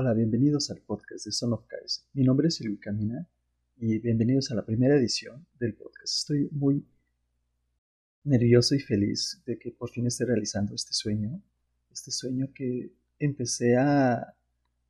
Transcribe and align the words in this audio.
Hola, 0.00 0.14
bienvenidos 0.14 0.70
al 0.70 0.78
podcast 0.78 1.26
de 1.26 1.32
Son 1.32 1.52
of 1.54 1.64
Guys. 1.68 2.06
Mi 2.12 2.22
nombre 2.22 2.46
es 2.46 2.54
Silvio 2.54 2.78
Camina 2.80 3.26
y 3.78 3.98
bienvenidos 3.98 4.48
a 4.52 4.54
la 4.54 4.64
primera 4.64 4.94
edición 4.94 5.44
del 5.58 5.74
podcast. 5.74 6.18
Estoy 6.18 6.48
muy 6.52 6.86
nervioso 8.22 8.76
y 8.76 8.78
feliz 8.78 9.42
de 9.44 9.58
que 9.58 9.72
por 9.72 9.90
fin 9.90 10.06
esté 10.06 10.24
realizando 10.24 10.76
este 10.76 10.92
sueño. 10.92 11.42
Este 11.90 12.12
sueño 12.12 12.52
que 12.54 12.92
empecé 13.18 13.76
a 13.76 14.36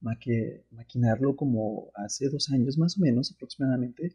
maquinarlo 0.02 1.36
como 1.36 1.90
hace 1.94 2.28
dos 2.28 2.50
años 2.50 2.76
más 2.76 2.98
o 2.98 3.00
menos 3.00 3.32
aproximadamente 3.32 4.14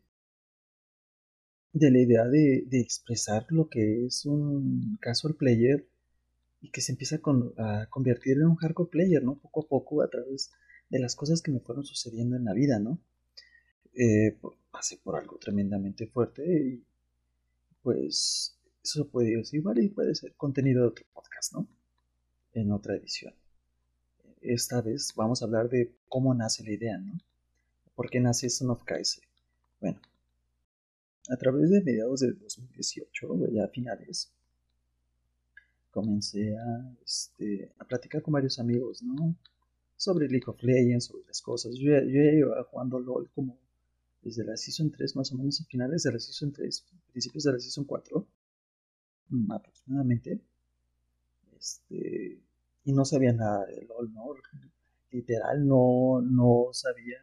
de 1.72 1.90
la 1.90 1.98
idea 1.98 2.28
de, 2.28 2.68
expresar 2.70 3.48
lo 3.50 3.68
que 3.68 4.06
es 4.06 4.28
un 4.28 5.00
casual 5.02 5.34
player 5.34 5.88
y 6.62 6.70
que 6.70 6.82
se 6.82 6.92
empieza 6.92 7.20
a, 7.58 7.88
convertir 7.90 8.38
en 8.38 8.46
un 8.46 8.58
hardcore 8.58 8.92
player, 8.92 9.24
¿no? 9.24 9.40
Poco 9.40 9.62
a 9.62 9.68
poco 9.68 10.04
a 10.04 10.08
través 10.08 10.52
de 10.94 11.00
las 11.00 11.16
cosas 11.16 11.42
que 11.42 11.52
me 11.52 11.60
fueron 11.60 11.84
sucediendo 11.84 12.36
en 12.36 12.46
la 12.46 12.54
vida, 12.54 12.78
¿no? 12.78 13.00
Eh, 13.96 14.38
pasé 14.70 14.98
por 14.98 15.16
algo 15.16 15.40
tremendamente 15.40 16.06
fuerte 16.06 16.44
y 16.46 16.84
pues 17.82 18.56
eso 18.84 19.08
puede 19.08 19.44
ser 19.44 19.60
igual 19.60 19.80
y 19.80 19.90
puede 19.90 20.14
ser 20.14 20.36
contenido 20.36 20.84
de 20.84 20.88
otro 20.90 21.06
podcast, 21.12 21.54
¿no? 21.54 21.68
En 22.54 22.72
otra 22.72 22.96
edición. 22.96 23.34
Esta 24.42 24.82
vez 24.82 25.14
vamos 25.16 25.42
a 25.42 25.46
hablar 25.46 25.68
de 25.68 25.96
cómo 26.10 26.36
nace 26.36 26.64
la 26.64 26.74
idea, 26.74 27.00
¿no? 27.00 27.18
¿Por 27.96 28.12
qué 28.12 28.20
nace 28.20 28.52
Son 28.52 28.70
of 28.70 28.84
Kaiser? 28.84 29.24
Bueno, 29.82 30.00
a 31.28 31.38
través 31.38 31.72
de 31.72 31.82
mediados 31.82 32.20
de 32.20 32.34
2018, 32.34 33.48
ya 33.52 33.68
finales, 33.70 34.32
comencé 35.90 36.56
a, 36.56 36.96
este, 37.04 37.72
a 37.80 37.86
platicar 37.86 38.22
con 38.22 38.34
varios 38.34 38.60
amigos, 38.60 39.02
¿no? 39.02 39.36
Sobre 40.04 40.28
League 40.28 40.48
of 40.48 40.62
Legends, 40.62 41.06
sobre 41.06 41.26
las 41.26 41.42
cosas. 41.42 41.76
Yo, 41.76 41.94
yo 41.94 42.22
ya 42.22 42.32
iba 42.34 42.62
jugando 42.66 43.00
LOL 43.00 43.30
como 43.34 43.58
desde 44.22 44.44
la 44.44 44.58
Season 44.58 44.92
3, 44.92 45.16
más 45.16 45.32
o 45.32 45.38
menos 45.38 45.62
a 45.62 45.64
finales 45.64 46.04
de 46.04 46.12
la 46.12 46.20
Season 46.20 46.52
3, 46.52 46.86
principios 47.14 47.46
de 47.46 47.54
la 47.54 47.60
Season 47.60 47.86
4, 47.86 48.28
mm, 49.30 49.52
aproximadamente. 49.54 50.42
Este, 51.58 52.38
y 52.84 52.92
no 52.92 53.06
sabía 53.06 53.32
nada 53.32 53.66
de 53.66 53.86
LOL, 53.86 54.14
¿no? 54.14 54.34
Literal, 55.10 55.66
no, 55.66 56.22
no 56.22 56.68
sabía 56.74 57.20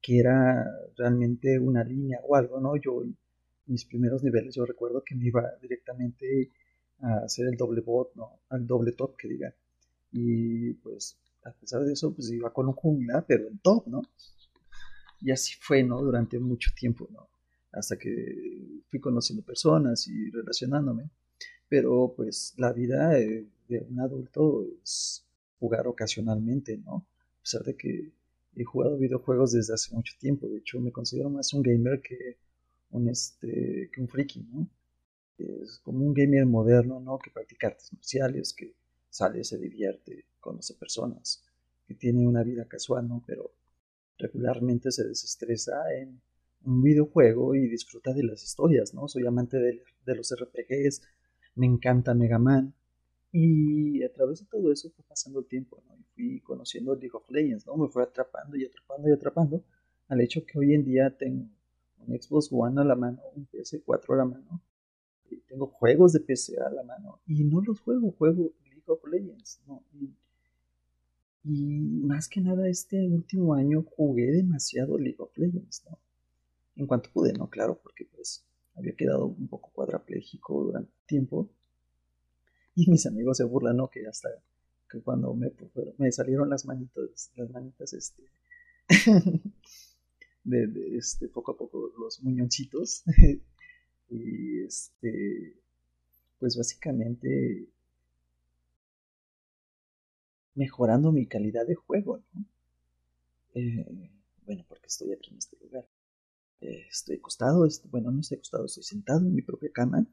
que 0.00 0.20
era 0.20 0.64
realmente 0.96 1.58
una 1.58 1.82
línea 1.82 2.20
o 2.22 2.36
algo, 2.36 2.60
¿no? 2.60 2.76
Yo 2.76 3.02
mis 3.66 3.84
primeros 3.86 4.22
niveles 4.22 4.54
yo 4.54 4.64
recuerdo 4.64 5.02
que 5.02 5.16
me 5.16 5.26
iba 5.26 5.42
directamente 5.60 6.52
a 7.00 7.24
hacer 7.24 7.48
el 7.48 7.56
doble 7.56 7.80
bot, 7.80 8.14
¿no? 8.14 8.38
Al 8.50 8.68
doble 8.68 8.92
top 8.92 9.16
que 9.16 9.26
diga. 9.26 9.52
Y 10.12 10.74
pues 10.74 11.18
a 11.46 11.52
pesar 11.52 11.84
de 11.84 11.92
eso, 11.92 12.12
pues 12.12 12.30
iba 12.30 12.52
con 12.52 12.66
un 12.66 12.74
jungla, 12.74 13.24
pero 13.26 13.48
en 13.48 13.58
top, 13.58 13.86
¿no? 13.86 14.02
Y 15.20 15.30
así 15.30 15.54
fue, 15.60 15.82
¿no? 15.82 16.00
Durante 16.02 16.38
mucho 16.38 16.70
tiempo, 16.74 17.08
¿no? 17.12 17.28
Hasta 17.72 17.96
que 17.96 18.82
fui 18.88 19.00
conociendo 19.00 19.44
personas 19.44 20.06
y 20.08 20.30
relacionándome. 20.30 21.10
Pero 21.68 22.12
pues 22.16 22.54
la 22.56 22.72
vida 22.72 23.10
de 23.10 23.86
un 23.88 24.00
adulto 24.00 24.64
es 24.82 25.24
jugar 25.58 25.86
ocasionalmente, 25.86 26.78
¿no? 26.78 27.06
A 27.38 27.42
pesar 27.42 27.62
de 27.62 27.76
que 27.76 28.12
he 28.56 28.64
jugado 28.64 28.98
videojuegos 28.98 29.52
desde 29.52 29.74
hace 29.74 29.94
mucho 29.94 30.14
tiempo. 30.18 30.48
De 30.48 30.58
hecho, 30.58 30.80
me 30.80 30.92
considero 30.92 31.30
más 31.30 31.52
un 31.52 31.62
gamer 31.62 32.00
que 32.00 32.38
un, 32.90 33.08
este, 33.08 33.90
que 33.92 34.00
un 34.00 34.08
friki, 34.08 34.46
¿no? 34.52 34.68
Es 35.38 35.78
como 35.78 36.04
un 36.04 36.14
gamer 36.14 36.46
moderno, 36.46 36.98
¿no? 37.00 37.18
Que 37.18 37.30
practica 37.30 37.68
artes 37.68 37.92
marciales, 37.92 38.54
que 38.54 38.74
sale, 39.16 39.44
se 39.44 39.56
divierte, 39.56 40.26
conoce 40.40 40.74
personas, 40.74 41.42
que 41.86 41.94
tiene 41.94 42.26
una 42.26 42.42
vida 42.42 42.66
casual, 42.66 43.08
¿no? 43.08 43.22
Pero 43.26 43.50
regularmente 44.18 44.90
se 44.90 45.04
desestresa 45.04 45.90
en 45.94 46.20
un 46.64 46.82
videojuego 46.82 47.54
y 47.54 47.66
disfruta 47.66 48.12
de 48.12 48.24
las 48.24 48.42
historias, 48.44 48.92
¿no? 48.92 49.08
Soy 49.08 49.26
amante 49.26 49.58
de, 49.58 49.82
de 50.04 50.14
los 50.14 50.34
RPGs, 50.38 51.00
me 51.54 51.66
encanta 51.66 52.12
Mega 52.12 52.38
Man, 52.38 52.74
y 53.32 54.02
a 54.02 54.12
través 54.12 54.40
de 54.40 54.46
todo 54.46 54.70
eso 54.70 54.90
fue 54.90 55.04
pasando 55.08 55.40
el 55.40 55.46
tiempo, 55.46 55.82
¿no? 55.88 55.96
Y 55.96 56.04
fui 56.14 56.40
conociendo 56.40 56.94
League 56.94 57.14
of 57.14 57.30
Legends, 57.30 57.66
¿no? 57.66 57.76
Me 57.76 57.88
fue 57.88 58.02
atrapando 58.02 58.56
y 58.56 58.66
atrapando 58.66 59.08
y 59.08 59.12
atrapando 59.12 59.64
al 60.08 60.20
hecho 60.20 60.44
que 60.44 60.58
hoy 60.58 60.74
en 60.74 60.84
día 60.84 61.16
tengo 61.16 61.46
un 62.06 62.20
Xbox 62.20 62.48
One 62.52 62.80
a 62.82 62.84
la 62.84 62.94
mano, 62.94 63.22
un 63.34 63.48
PS4 63.48 64.12
a 64.12 64.16
la 64.16 64.24
mano, 64.26 64.62
tengo 65.48 65.68
juegos 65.68 66.12
de 66.12 66.20
PC 66.20 66.60
a 66.60 66.70
la 66.70 66.82
mano 66.82 67.20
y 67.26 67.44
no 67.44 67.60
los 67.62 67.80
juego, 67.80 68.12
juego 68.12 68.52
League 68.86 69.00
of 69.02 69.10
Legends, 69.10 69.60
¿no? 69.66 69.82
Y, 69.92 70.14
más 71.44 72.28
que 72.28 72.40
nada 72.40 72.68
este 72.68 73.08
último 73.08 73.54
año 73.54 73.84
jugué 73.84 74.32
demasiado 74.32 74.98
League 74.98 75.18
of 75.18 75.36
Legends, 75.36 75.84
¿no? 75.88 75.98
En 76.74 76.86
cuanto 76.86 77.10
pude, 77.12 77.32
¿no? 77.32 77.48
Claro, 77.48 77.78
porque 77.82 78.04
pues 78.04 78.44
había 78.74 78.96
quedado 78.96 79.26
un 79.26 79.46
poco 79.48 79.70
cuadrapléjico 79.72 80.64
durante 80.64 80.92
tiempo 81.06 81.48
y 82.74 82.90
mis 82.90 83.06
amigos 83.06 83.36
se 83.36 83.44
burlan, 83.44 83.76
¿no? 83.76 83.88
Que 83.88 84.06
hasta 84.06 84.28
que 84.90 85.00
cuando 85.00 85.34
me 85.98 86.12
salieron 86.12 86.50
las 86.50 86.66
manitas, 86.66 87.30
las 87.36 87.50
manitas, 87.50 87.92
este, 87.92 88.24
de, 90.44 90.96
este, 90.96 91.28
poco 91.28 91.52
a 91.52 91.56
poco 91.56 91.92
los 91.98 92.22
muñoncitos. 92.22 93.04
y 94.10 94.60
este, 94.62 95.54
pues 96.38 96.56
básicamente 96.56 97.68
mejorando 100.56 101.12
mi 101.12 101.26
calidad 101.26 101.66
de 101.66 101.76
juego, 101.76 102.22
¿no? 102.32 102.44
Eh, 103.54 104.10
bueno, 104.44 104.64
porque 104.68 104.88
estoy 104.88 105.12
aquí 105.12 105.30
en 105.30 105.38
este 105.38 105.56
lugar. 105.58 105.86
Eh, 106.60 106.86
estoy 106.90 107.16
acostado, 107.16 107.66
bueno, 107.90 108.10
no 108.10 108.20
estoy 108.20 108.36
acostado, 108.38 108.66
estoy 108.66 108.82
sentado 108.82 109.20
en 109.20 109.34
mi 109.34 109.42
propia 109.42 109.70
cama 109.72 110.06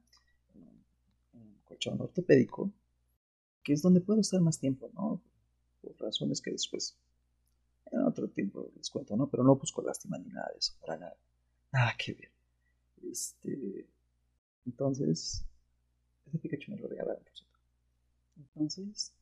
ortopédico, 1.91 2.71
que 3.63 3.73
es 3.73 3.81
donde 3.81 4.01
puedo 4.01 4.21
estar 4.21 4.41
más 4.41 4.59
tiempo, 4.59 4.89
¿no? 4.93 5.21
Por 5.81 5.99
razones 5.99 6.41
que 6.41 6.51
después, 6.51 6.95
en 7.91 8.01
otro 8.01 8.27
tiempo 8.29 8.69
les 8.75 8.89
cuento, 8.89 9.15
¿no? 9.15 9.27
Pero 9.27 9.43
no 9.43 9.55
busco 9.55 9.81
lástima 9.81 10.17
ni 10.17 10.29
nada 10.29 10.49
de 10.51 10.59
eso, 10.59 10.73
para 10.79 10.97
nada. 10.97 11.17
Nada 11.71 11.95
que 11.97 12.13
ver. 12.13 12.31
Este, 13.11 13.87
entonces, 14.65 15.43
ese 16.27 16.37
Pikachu 16.37 16.71
me 16.71 16.77
lo 16.77 16.87
regalaron, 16.87 17.23
por 17.23 17.33
cierto. 17.33 17.57
Entonces, 18.37 19.13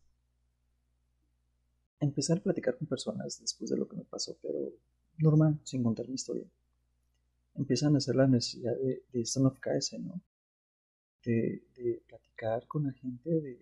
empezar 2.01 2.39
a 2.39 2.41
platicar 2.41 2.77
con 2.77 2.87
personas 2.87 3.39
después 3.39 3.69
de 3.69 3.77
lo 3.77 3.87
que 3.87 3.95
me 3.95 4.03
pasó, 4.03 4.35
pero 4.41 4.73
normal, 5.19 5.59
sin 5.63 5.83
contar 5.83 6.07
mi 6.07 6.15
historia. 6.15 6.45
Empiezan 7.55 7.95
a 7.95 7.99
hacer 7.99 8.15
la 8.15 8.27
necesidad 8.27 8.75
de, 8.75 9.03
de 9.11 9.25
Son 9.25 9.45
of 9.45 9.59
KS, 9.59 9.99
¿no? 9.99 10.21
de, 11.23 12.01
platicar 12.07 12.67
con 12.67 12.85
la 12.85 12.93
gente, 12.93 13.29
de, 13.29 13.59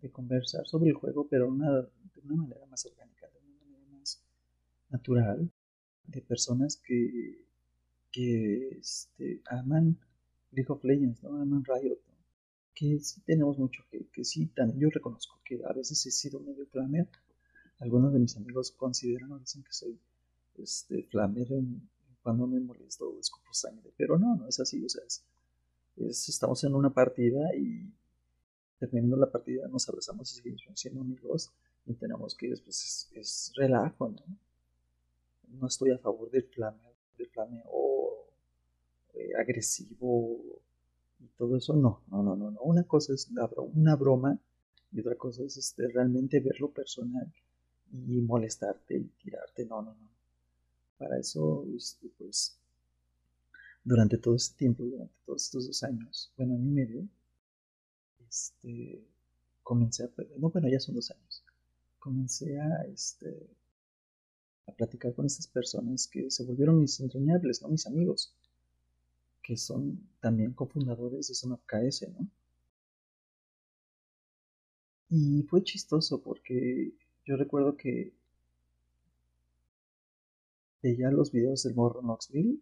de, 0.00 0.10
conversar 0.10 0.66
sobre 0.66 0.90
el 0.90 0.94
juego, 0.94 1.26
pero 1.28 1.48
una, 1.48 1.82
de 1.82 2.20
una 2.24 2.36
manera 2.36 2.66
más 2.66 2.86
orgánica, 2.86 3.26
de 3.28 3.38
una 3.38 3.64
manera 3.64 3.98
más 3.98 4.22
natural, 4.90 5.50
de 6.06 6.22
personas 6.22 6.76
que, 6.76 7.44
que 8.10 8.78
este, 8.78 9.42
aman 9.46 9.98
League 10.52 10.70
of 10.70 10.82
Legends, 10.84 11.22
¿no? 11.22 11.40
aman 11.40 11.64
Riot, 11.64 11.98
que 12.74 12.98
sí 13.00 13.20
tenemos 13.22 13.58
mucho 13.58 13.84
que, 13.90 14.06
que 14.12 14.24
sí, 14.24 14.46
también 14.46 14.80
yo 14.80 14.90
reconozco 14.90 15.38
que 15.44 15.60
a 15.64 15.72
veces 15.72 16.04
he 16.06 16.10
sido 16.10 16.40
medio 16.40 16.66
flamer. 16.66 17.08
Algunos 17.78 18.12
de 18.12 18.18
mis 18.18 18.36
amigos 18.36 18.70
consideran 18.72 19.32
o 19.32 19.38
dicen 19.38 19.62
que 19.62 19.72
soy 19.72 19.98
este, 20.58 21.02
flamer 21.04 21.48
cuando 22.22 22.46
me 22.46 22.60
molesto 22.60 23.08
o 23.08 23.18
escupo 23.18 23.52
sangre, 23.52 23.92
pero 23.96 24.18
no, 24.18 24.36
no 24.36 24.46
es 24.46 24.60
así, 24.60 24.84
o 24.84 24.88
sea, 24.88 25.02
es, 25.04 26.28
estamos 26.28 26.62
en 26.64 26.74
una 26.74 26.90
partida 26.90 27.54
y 27.56 27.90
terminando 28.78 29.16
la 29.16 29.30
partida 29.30 29.68
nos 29.68 29.88
abrazamos 29.88 30.32
y 30.32 30.36
seguimos 30.36 30.62
siendo 30.74 31.00
amigos 31.00 31.50
y 31.86 31.94
tenemos 31.94 32.34
que 32.34 32.48
después 32.48 33.10
es, 33.14 33.52
relajo, 33.56 34.10
¿no? 34.10 34.22
No 35.58 35.66
estoy 35.66 35.90
a 35.90 35.98
favor 35.98 36.30
del 36.30 36.44
flameo, 36.44 36.92
del 37.18 37.28
flameo 37.28 38.26
eh, 39.14 39.32
agresivo 39.38 40.60
y 41.20 41.28
todo 41.36 41.56
eso, 41.56 41.74
no, 41.74 42.02
no, 42.08 42.22
no, 42.22 42.36
no, 42.36 42.50
no. 42.50 42.60
Una 42.62 42.84
cosa 42.84 43.12
es 43.12 43.30
una 43.74 43.96
broma 43.96 44.38
y 44.92 45.00
otra 45.00 45.16
cosa 45.16 45.44
es 45.44 45.56
este, 45.56 45.88
realmente 45.88 46.40
verlo 46.40 46.70
personal 46.72 47.32
y 47.92 48.20
molestarte 48.20 48.96
y 48.96 49.04
tirarte, 49.22 49.66
no, 49.66 49.82
no, 49.82 49.94
no. 49.94 50.08
Para 50.98 51.18
eso, 51.18 51.66
este, 51.76 52.08
pues, 52.18 52.58
durante 53.84 54.18
todo 54.18 54.34
este 54.34 54.56
tiempo, 54.58 54.84
durante 54.84 55.14
todos 55.24 55.44
estos 55.44 55.66
dos 55.66 55.82
años, 55.82 56.32
bueno, 56.36 56.54
año 56.54 56.64
y 56.64 56.72
medio, 56.72 57.08
este, 58.28 59.02
comencé 59.62 60.04
a, 60.04 60.10
no, 60.38 60.50
bueno, 60.50 60.68
ya 60.68 60.80
son 60.80 60.94
dos 60.94 61.10
años, 61.10 61.44
comencé 61.98 62.58
a, 62.58 62.84
este, 62.92 63.48
a 64.66 64.72
platicar 64.72 65.14
con 65.14 65.26
estas 65.26 65.46
personas 65.46 66.06
que 66.06 66.30
se 66.30 66.44
volvieron 66.44 66.80
mis 66.80 67.00
entrañables, 67.00 67.62
¿no? 67.62 67.68
Mis 67.68 67.86
amigos, 67.86 68.34
que 69.50 69.56
son 69.56 69.98
también 70.20 70.52
cofundadores 70.52 71.26
de 71.26 71.34
Son 71.34 71.50
of 71.50 71.60
KS, 71.66 72.08
¿no? 72.10 72.28
Y 75.08 75.42
fue 75.42 75.64
chistoso 75.64 76.22
porque 76.22 76.92
yo 77.26 77.34
recuerdo 77.34 77.76
que 77.76 78.12
veía 80.80 81.10
los 81.10 81.32
videos 81.32 81.64
del 81.64 81.74
morro 81.74 82.00
Knoxville, 82.00 82.60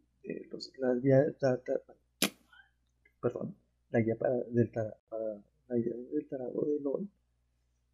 los, 0.51 0.73
la 0.79 0.95
guía, 0.95 1.27
perdón, 3.21 3.55
la 3.91 4.01
guía 4.01 4.17
para, 4.17 4.37
del, 4.45 4.71
para, 4.71 4.97
la 5.69 5.77
guía 5.77 5.95
del 5.95 6.27
tarado 6.27 6.65
de 6.65 6.81
LOL, 6.81 7.07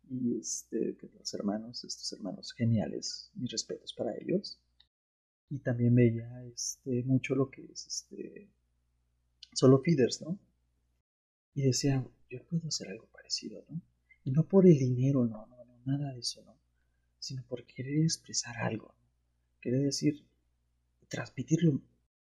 y 0.08 0.38
este, 0.38 0.96
los 1.18 1.34
hermanos, 1.34 1.82
estos 1.82 2.12
hermanos 2.12 2.52
geniales, 2.52 3.32
mis 3.34 3.50
respetos 3.50 3.92
para 3.92 4.16
ellos. 4.16 4.60
Y 5.50 5.58
también 5.58 5.96
veía 5.96 6.44
este, 6.44 7.02
mucho 7.02 7.34
lo 7.34 7.50
que 7.50 7.64
es 7.64 7.86
este, 7.88 8.48
solo 9.54 9.80
feeders, 9.80 10.20
¿no? 10.22 10.38
Y 11.54 11.62
decía, 11.62 12.06
yo 12.30 12.42
puedo 12.44 12.68
hacer 12.68 12.88
algo 12.88 13.06
parecido, 13.06 13.64
¿no? 13.68 13.80
Y 14.24 14.30
no 14.30 14.46
por 14.46 14.66
el 14.66 14.78
dinero, 14.78 15.24
no, 15.26 15.46
no, 15.46 15.64
no, 15.64 15.78
nada 15.84 16.12
de 16.12 16.20
eso, 16.20 16.42
¿no? 16.44 16.56
Sino 17.18 17.42
por 17.44 17.64
querer 17.64 18.02
expresar 18.02 18.56
algo. 18.58 18.94
Querer 19.60 19.82
decir, 19.82 20.24
transmitir 21.08 21.60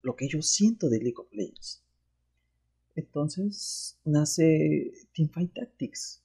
lo, 0.03 0.17
que 0.17 0.29
yo 0.29 0.43
siento 0.43 0.89
de 0.89 0.99
League 0.99 1.19
of 1.19 1.33
Legends. 1.33 1.83
Entonces 2.95 3.99
nace 4.05 4.93
Teamfight 5.15 5.53
Tactics. 5.55 6.23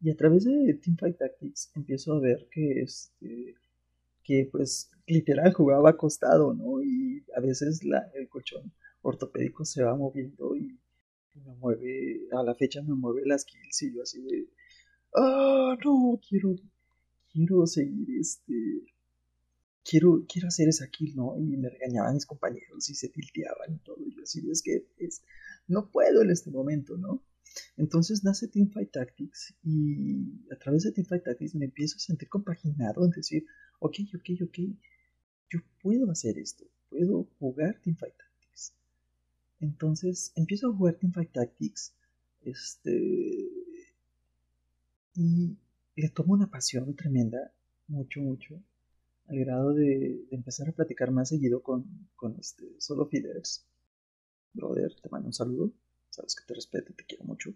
Y 0.00 0.10
a 0.10 0.16
través 0.16 0.44
de 0.44 0.74
Teamfight 0.74 1.18
Tactics 1.18 1.70
empiezo 1.74 2.14
a 2.14 2.20
ver 2.20 2.48
que 2.50 2.82
este 2.82 3.54
que 4.24 4.48
pues 4.50 4.88
literal 5.06 5.52
jugaba 5.52 5.90
acostado, 5.90 6.54
¿no? 6.54 6.82
Y 6.82 7.24
a 7.36 7.40
veces 7.40 7.84
la, 7.84 8.08
el 8.14 8.28
colchón 8.28 8.72
ortopédico 9.02 9.64
se 9.64 9.82
va 9.82 9.94
moviendo 9.96 10.56
y 10.56 10.78
me 11.34 11.54
mueve, 11.54 12.28
a 12.32 12.42
la 12.42 12.54
fecha 12.54 12.82
me 12.82 12.94
mueve 12.94 13.22
las 13.26 13.44
kills 13.44 13.82
y 13.82 13.94
yo 13.94 14.02
así 14.02 14.22
de, 14.22 14.48
ah, 15.16 15.76
no, 15.84 16.20
quiero, 16.26 16.56
quiero 17.32 17.66
seguir 17.66 18.08
este, 18.18 18.84
quiero, 19.84 20.24
quiero 20.28 20.48
hacer 20.48 20.68
esa 20.68 20.88
kill, 20.88 21.14
¿no? 21.16 21.36
Y 21.38 21.56
me 21.56 21.68
regañaban 21.68 22.14
mis 22.14 22.26
compañeros 22.26 22.88
y 22.90 22.94
se 22.94 23.08
tilteaban 23.08 23.74
y 23.74 23.78
todo, 23.78 23.98
y 24.04 24.14
yo 24.14 24.22
así, 24.22 24.48
es 24.50 24.62
que 24.62 24.86
es, 24.98 25.22
no 25.66 25.90
puedo 25.90 26.22
en 26.22 26.30
este 26.30 26.50
momento, 26.50 26.96
¿no? 26.96 27.22
Entonces 27.76 28.24
nace 28.24 28.48
Teamfight 28.48 28.92
Tactics 28.92 29.54
y 29.62 30.48
a 30.50 30.56
través 30.56 30.84
de 30.84 30.92
Teamfight 30.92 31.24
Tactics 31.24 31.54
me 31.54 31.66
empiezo 31.66 31.96
a 31.96 32.00
sentir 32.00 32.28
compaginado 32.28 33.04
en 33.04 33.10
decir, 33.10 33.44
ok, 33.80 33.96
ok, 34.14 34.42
ok, 34.44 34.58
yo 35.50 35.60
puedo 35.82 36.10
hacer 36.10 36.38
esto, 36.38 36.64
puedo 36.88 37.24
jugar 37.38 37.78
Teamfight 37.82 38.16
Tactics 38.16 38.31
entonces 39.62 40.32
empiezo 40.34 40.68
a 40.68 40.76
jugar 40.76 40.96
Teamfight 40.96 41.32
Tactics. 41.32 41.94
Este. 42.44 43.48
Y 45.14 45.56
le 45.96 46.08
tomo 46.08 46.34
una 46.34 46.50
pasión 46.50 46.94
tremenda. 46.96 47.52
Mucho, 47.86 48.20
mucho. 48.20 48.60
Al 49.28 49.38
grado 49.38 49.72
de, 49.72 50.26
empezar 50.32 50.68
a 50.68 50.72
platicar 50.72 51.12
más 51.12 51.28
seguido 51.28 51.62
con, 51.62 52.08
con 52.16 52.36
este 52.40 52.64
Solo 52.78 53.06
Feeders. 53.06 53.64
Brother, 54.52 54.94
te 55.00 55.08
mando 55.08 55.28
un 55.28 55.32
saludo. 55.32 55.72
Sabes 56.10 56.34
que 56.34 56.44
te 56.44 56.54
respeto 56.54 56.92
te 56.94 57.04
quiero 57.04 57.24
mucho. 57.24 57.54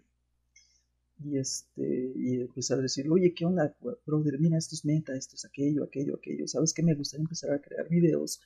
Y 1.19 1.37
este. 1.37 2.13
Y 2.15 2.39
empezar 2.41 2.79
a 2.79 2.83
decir, 2.83 3.09
oye, 3.09 3.33
¿qué 3.33 3.45
onda, 3.45 3.75
brother? 4.05 4.39
Mira, 4.39 4.57
esto 4.57 4.75
es 4.75 4.85
meta, 4.85 5.13
esto 5.13 5.35
es 5.35 5.43
aquello, 5.43 5.83
aquello, 5.83 6.15
aquello. 6.15 6.47
¿Sabes 6.47 6.73
que 6.73 6.83
me 6.83 6.95
gustaría 6.95 7.23
empezar 7.23 7.51
a 7.51 7.59
crear 7.59 7.89
videos? 7.89 8.39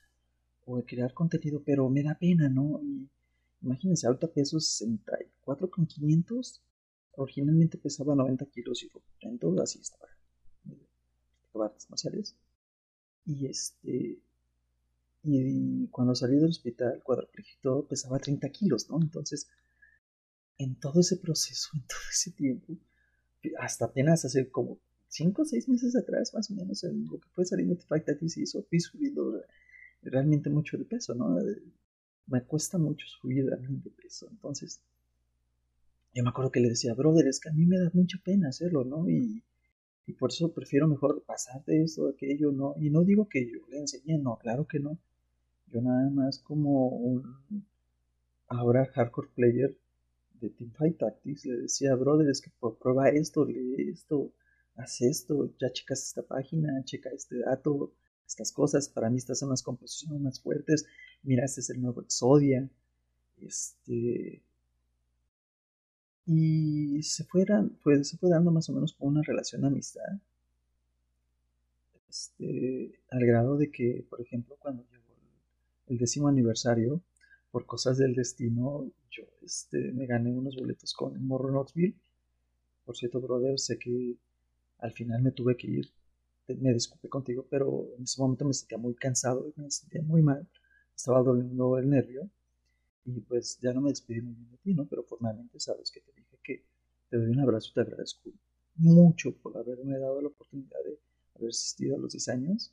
O 0.64 0.78
a 0.78 0.84
crear 0.84 1.14
contenido, 1.14 1.62
pero 1.64 1.88
me 1.90 2.02
da 2.02 2.18
pena, 2.18 2.48
¿no? 2.48 2.80
Y 2.82 3.08
Imagínense, 3.62 4.06
ahorita 4.06 4.28
peso 4.28 4.58
64 4.60 5.70
con 5.70 5.86
500. 5.86 6.62
Originalmente 7.16 7.78
pesaba 7.78 8.14
90 8.14 8.46
kilos 8.46 8.82
y 8.82 8.88
lo 8.88 9.02
todo 9.38 9.62
así 9.62 9.80
estaba. 9.80 10.08
artes 11.64 11.88
marciales. 11.90 12.36
Y 13.24 13.46
este. 13.46 14.18
Y 15.24 15.86
cuando 15.88 16.14
salí 16.16 16.36
del 16.36 16.50
hospital, 16.50 17.00
cuadripléjico, 17.04 17.86
pesaba 17.86 18.18
30 18.18 18.48
kilos, 18.48 18.90
¿no? 18.90 19.00
Entonces, 19.00 19.48
en 20.58 20.74
todo 20.80 21.00
ese 21.00 21.16
proceso, 21.16 21.70
en 21.74 21.82
todo 21.82 22.00
ese 22.10 22.32
tiempo, 22.32 22.76
hasta 23.58 23.84
apenas 23.84 24.24
hace 24.24 24.50
como 24.50 24.78
5 25.08 25.42
o 25.42 25.44
6 25.44 25.68
meses 25.68 25.94
atrás, 25.94 26.32
más 26.34 26.50
o 26.50 26.54
menos, 26.54 26.82
en 26.84 27.04
lo 27.04 27.20
que 27.20 27.28
fue 27.28 27.44
saliendo 27.44 27.76
de 27.76 28.18
y 28.20 28.42
hizo, 28.42 28.62
fui 28.64 28.80
subiendo 28.80 29.40
realmente 30.02 30.50
mucho 30.50 30.76
de 30.76 30.84
peso, 30.84 31.14
¿no? 31.14 31.38
Me 32.26 32.42
cuesta 32.42 32.78
mucho 32.78 33.06
subir 33.06 33.52
a 33.52 33.56
mí 33.56 33.80
de 33.82 33.90
peso. 33.90 34.28
Entonces, 34.30 34.80
yo 36.14 36.22
me 36.22 36.30
acuerdo 36.30 36.50
que 36.50 36.60
le 36.60 36.68
decía, 36.68 36.94
brother, 36.94 37.26
es 37.26 37.40
que 37.40 37.48
a 37.48 37.52
mí 37.52 37.64
me 37.66 37.78
da 37.78 37.90
mucha 37.94 38.18
pena 38.22 38.48
hacerlo, 38.48 38.84
¿no? 38.84 39.08
Y, 39.08 39.42
por 40.18 40.30
eso 40.30 40.52
prefiero 40.52 40.86
mejor 40.86 41.22
pasar 41.24 41.64
de 41.64 41.82
esto, 41.84 42.06
aquello, 42.06 42.52
¿no? 42.52 42.74
Y 42.78 42.90
no 42.90 43.02
digo 43.02 43.28
que 43.30 43.50
yo 43.50 43.60
le 43.70 43.78
enseñe, 43.78 44.18
no, 44.18 44.36
claro 44.36 44.66
que 44.66 44.78
no. 44.78 44.98
Yo 45.68 45.80
nada 45.80 46.10
más 46.10 46.38
como 46.38 46.88
un 46.88 47.64
ahora 48.46 48.84
hardcore 48.84 49.28
player 49.34 49.74
de 50.38 50.50
Teamfight 50.50 50.98
Tactics 50.98 51.46
le 51.46 51.62
decía, 51.62 51.94
brother, 51.94 52.28
es 52.28 52.42
que 52.42 52.50
prueba 52.78 53.08
esto, 53.08 53.46
lee 53.46 53.88
esto, 53.90 54.32
haz 54.76 55.00
esto, 55.00 55.50
ya 55.58 55.72
checas 55.72 56.02
esta 56.08 56.22
página, 56.22 56.84
checa 56.84 57.08
este 57.10 57.38
dato, 57.38 57.94
estas 58.26 58.52
cosas, 58.52 58.88
para 58.88 59.10
mí 59.10 59.18
estas 59.18 59.38
son 59.38 59.50
las 59.50 59.62
composiciones 59.62 60.20
más 60.20 60.40
fuertes, 60.40 60.86
mira, 61.22 61.44
este 61.44 61.60
es 61.60 61.70
el 61.70 61.80
nuevo 61.80 62.02
Exodia, 62.02 62.68
este, 63.40 64.42
y 66.26 67.02
se, 67.02 67.24
fueran, 67.24 67.78
pues, 67.82 68.08
se 68.08 68.16
fue 68.16 68.30
dando 68.30 68.50
más 68.50 68.68
o 68.68 68.72
menos 68.72 68.92
como 68.94 69.10
una 69.10 69.22
relación 69.22 69.62
de 69.62 69.68
amistad, 69.68 70.20
este, 72.08 73.00
al 73.10 73.26
grado 73.26 73.56
de 73.56 73.70
que, 73.70 74.04
por 74.08 74.20
ejemplo, 74.20 74.56
cuando 74.58 74.84
llegó 74.84 75.14
el 75.88 75.98
décimo 75.98 76.28
aniversario, 76.28 77.02
por 77.52 77.66
cosas 77.66 77.98
del 77.98 78.14
destino, 78.14 78.90
yo 79.10 79.24
este, 79.42 79.92
me 79.92 80.06
gané 80.06 80.32
unos 80.32 80.56
boletos 80.56 80.94
con 80.94 81.24
Morro 81.24 81.50
Knoxville. 81.50 81.94
Por 82.84 82.96
cierto, 82.96 83.20
brother, 83.20 83.60
sé 83.60 83.78
que 83.78 84.16
al 84.78 84.92
final 84.92 85.22
me 85.22 85.32
tuve 85.32 85.56
que 85.56 85.66
ir 85.68 85.92
me 86.48 86.72
disculpé 86.74 87.08
contigo, 87.08 87.46
pero 87.48 87.88
en 87.96 88.04
ese 88.04 88.20
momento 88.20 88.44
me 88.44 88.54
sentía 88.54 88.78
muy 88.78 88.94
cansado, 88.94 89.52
me 89.56 89.70
sentía 89.70 90.02
muy 90.02 90.22
mal, 90.22 90.46
estaba 90.94 91.22
doliendo 91.22 91.78
el 91.78 91.88
nervio 91.88 92.28
y 93.04 93.20
pues 93.20 93.58
ya 93.60 93.72
no 93.72 93.80
me 93.80 93.90
despedí 93.90 94.20
muy 94.20 94.34
bien 94.34 94.50
de 94.50 94.58
ti, 94.58 94.74
¿no? 94.74 94.86
Pero 94.86 95.02
formalmente 95.04 95.58
sabes 95.60 95.90
que 95.90 96.00
te 96.00 96.12
dije 96.12 96.38
que 96.42 96.64
te 97.10 97.16
doy 97.16 97.28
un 97.28 97.40
abrazo 97.40 97.70
y 97.70 97.74
te 97.74 97.80
agradezco 97.80 98.30
mucho 98.76 99.34
por 99.36 99.56
haberme 99.56 99.98
dado 99.98 100.20
la 100.20 100.28
oportunidad 100.28 100.78
de 100.84 100.98
haber 101.36 101.50
asistido 101.50 101.96
a 101.96 101.98
los 101.98 102.12
10 102.12 102.28
años 102.28 102.72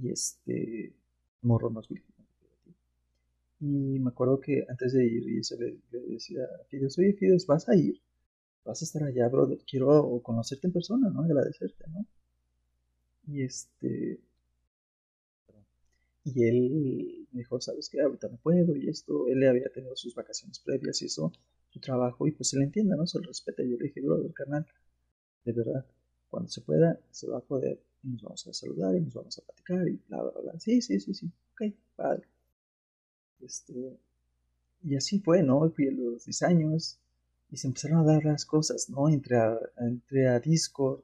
y 0.00 0.10
este 0.10 0.92
morro 1.42 1.70
más 1.70 1.86
ti 1.88 2.00
Y 3.60 3.98
me 4.00 4.08
acuerdo 4.08 4.40
que 4.40 4.64
antes 4.68 4.92
de 4.92 5.04
ir, 5.04 5.28
y 5.28 5.44
se 5.44 5.56
le, 5.56 5.78
decía 5.90 6.44
a 6.44 6.64
Fides, 6.64 6.98
oye 6.98 7.12
Fides, 7.14 7.46
vas 7.46 7.68
a 7.68 7.76
ir, 7.76 8.00
vas 8.64 8.82
a 8.82 8.84
estar 8.84 9.02
allá, 9.02 9.28
brother, 9.28 9.58
quiero 9.68 10.20
conocerte 10.22 10.66
en 10.66 10.72
persona, 10.72 11.10
¿no? 11.10 11.22
Agradecerte, 11.22 11.84
¿no? 11.90 12.06
Y 13.26 13.42
este. 13.42 14.20
Y 16.24 16.44
él 16.44 17.26
dijo, 17.32 17.60
¿sabes 17.60 17.88
qué? 17.90 18.00
Ahorita 18.00 18.28
no 18.28 18.38
puedo 18.38 18.74
y 18.76 18.88
esto. 18.88 19.28
Él 19.28 19.46
había 19.46 19.68
tenido 19.70 19.94
sus 19.96 20.14
vacaciones 20.14 20.58
previas 20.58 21.02
y 21.02 21.06
eso, 21.06 21.32
su 21.70 21.80
trabajo, 21.80 22.26
y 22.26 22.32
pues 22.32 22.48
se 22.48 22.58
le 22.58 22.64
entiende, 22.64 22.96
¿no? 22.96 23.06
Se 23.06 23.18
le 23.20 23.26
respeta. 23.26 23.62
Y 23.62 23.70
yo 23.70 23.76
le 23.76 23.84
dije, 23.84 24.00
brother, 24.00 24.32
carnal, 24.32 24.66
de 25.44 25.52
verdad, 25.52 25.84
cuando 26.30 26.48
se 26.48 26.62
pueda, 26.62 26.98
se 27.10 27.28
va 27.28 27.38
a 27.38 27.42
poder 27.42 27.80
y 28.02 28.08
nos 28.08 28.22
vamos 28.22 28.46
a 28.46 28.52
saludar 28.52 28.94
y 28.96 29.00
nos 29.00 29.14
vamos 29.14 29.38
a 29.38 29.42
platicar 29.42 29.88
y 29.88 30.00
bla, 30.08 30.22
bla, 30.22 30.40
bla. 30.40 30.60
Sí, 30.60 30.80
sí, 30.80 30.98
sí, 31.00 31.14
sí. 31.14 31.30
Ok, 31.52 31.74
padre. 31.96 32.26
Este. 33.40 33.98
Y 34.82 34.96
así 34.96 35.20
fue, 35.20 35.42
¿no? 35.42 35.70
Fui 35.70 35.88
a 35.88 35.92
los 35.92 36.24
10 36.24 36.42
años 36.42 36.98
y 37.50 37.56
se 37.56 37.66
empezaron 37.68 38.00
a 38.00 38.04
dar 38.04 38.24
las 38.24 38.44
cosas, 38.44 38.88
¿no? 38.90 39.08
Entre 39.08 39.36
a, 39.36 39.58
entre 39.78 40.28
a 40.28 40.40
Discord, 40.40 41.00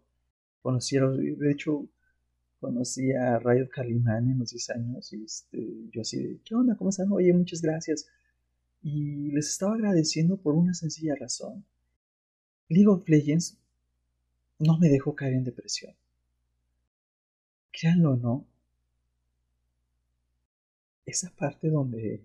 conocieron, 0.63 1.17
de 1.17 1.51
hecho, 1.51 1.89
conocí 2.61 3.13
a 3.13 3.39
Riot 3.39 3.69
Calimán 3.71 4.31
en 4.31 4.39
los 4.39 4.51
10 4.51 4.71
años 4.71 5.13
y 5.13 5.25
este, 5.25 5.59
yo 5.91 6.03
así 6.03 6.23
de, 6.23 6.41
¿qué 6.45 6.55
onda? 6.55 6.77
¿Cómo 6.77 6.91
están? 6.91 7.11
Oye, 7.11 7.33
muchas 7.33 7.63
gracias. 7.63 8.07
Y 8.83 9.33
les 9.33 9.49
estaba 9.49 9.75
agradeciendo 9.75 10.37
por 10.37 10.55
una 10.55 10.75
sencilla 10.75 11.15
razón. 11.19 11.65
League 12.69 12.89
of 12.89 13.09
Legends 13.09 13.59
no 14.59 14.79
me 14.79 14.89
dejó 14.89 15.15
caer 15.15 15.35
en 15.35 15.45
depresión. 15.45 15.95
Créanlo 17.73 18.13
o 18.13 18.17
no, 18.17 18.47
esa 21.07 21.31
parte 21.31 21.69
donde, 21.69 22.23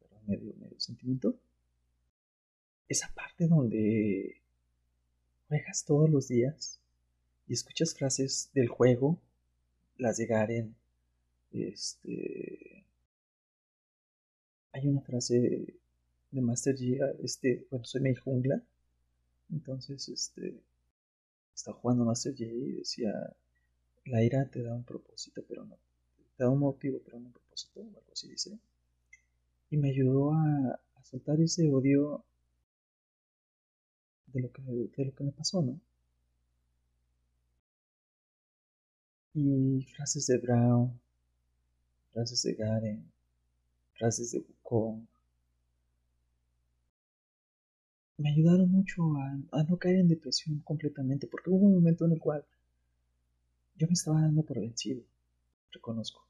perdón, 0.00 0.20
medio, 0.26 0.54
medio 0.60 0.80
sentimiento, 0.80 1.38
esa 2.88 3.12
parte 3.14 3.46
donde 3.46 4.40
juegas 5.48 5.84
todos 5.84 6.10
los 6.10 6.28
días 6.28 6.80
y 7.48 7.54
escuchas 7.54 7.94
frases 7.94 8.50
del 8.54 8.68
juego 8.68 9.18
las 9.98 10.16
de 10.18 10.74
este, 11.52 12.84
hay 14.72 14.88
una 14.88 15.00
frase 15.00 15.74
de 16.30 16.40
Master 16.40 16.76
G, 16.76 16.98
este, 17.22 17.66
bueno, 17.70 17.84
soy 17.84 18.02
mi 18.02 18.14
jungla, 18.14 18.62
entonces, 19.50 20.08
este, 20.08 20.60
estaba 21.54 21.78
jugando 21.78 22.04
Master 22.04 22.34
G 22.34 22.42
y 22.42 22.72
decía, 22.72 23.12
la 24.06 24.22
ira 24.22 24.44
te 24.50 24.62
da 24.62 24.74
un 24.74 24.84
propósito, 24.84 25.42
pero 25.48 25.64
no, 25.64 25.78
te 26.36 26.44
da 26.44 26.50
un 26.50 26.58
motivo, 26.58 27.00
pero 27.04 27.18
no 27.18 27.26
un 27.26 27.32
propósito, 27.32 27.80
o 27.80 27.84
algo 27.84 28.12
así 28.12 28.28
dice. 28.28 28.58
Y 29.70 29.76
me 29.76 29.90
ayudó 29.90 30.32
a, 30.32 30.80
a 30.96 31.04
soltar 31.04 31.40
ese 31.40 31.68
odio 31.70 32.24
de 34.26 34.40
lo, 34.42 34.52
que, 34.52 34.62
de 34.62 35.04
lo 35.04 35.14
que 35.14 35.24
me 35.24 35.32
pasó, 35.32 35.62
¿no? 35.62 35.80
Y 39.38 39.82
frases 39.94 40.26
de 40.28 40.38
Brown, 40.38 40.98
frases 42.14 42.42
de 42.42 42.54
Garen, 42.54 43.04
frases 43.98 44.32
de 44.32 44.38
Wukong, 44.38 45.06
me 48.16 48.30
ayudaron 48.30 48.70
mucho 48.70 49.02
a, 49.52 49.62
no 49.64 49.76
caer 49.76 49.96
en 49.96 50.08
depresión 50.08 50.60
completamente, 50.60 51.26
porque 51.26 51.50
hubo 51.50 51.66
un 51.66 51.74
momento 51.74 52.06
en 52.06 52.12
el 52.12 52.18
cual 52.18 52.46
yo 53.76 53.86
me 53.86 53.92
estaba 53.92 54.22
dando 54.22 54.42
por 54.42 54.58
vencido, 54.58 55.02
reconozco. 55.70 56.26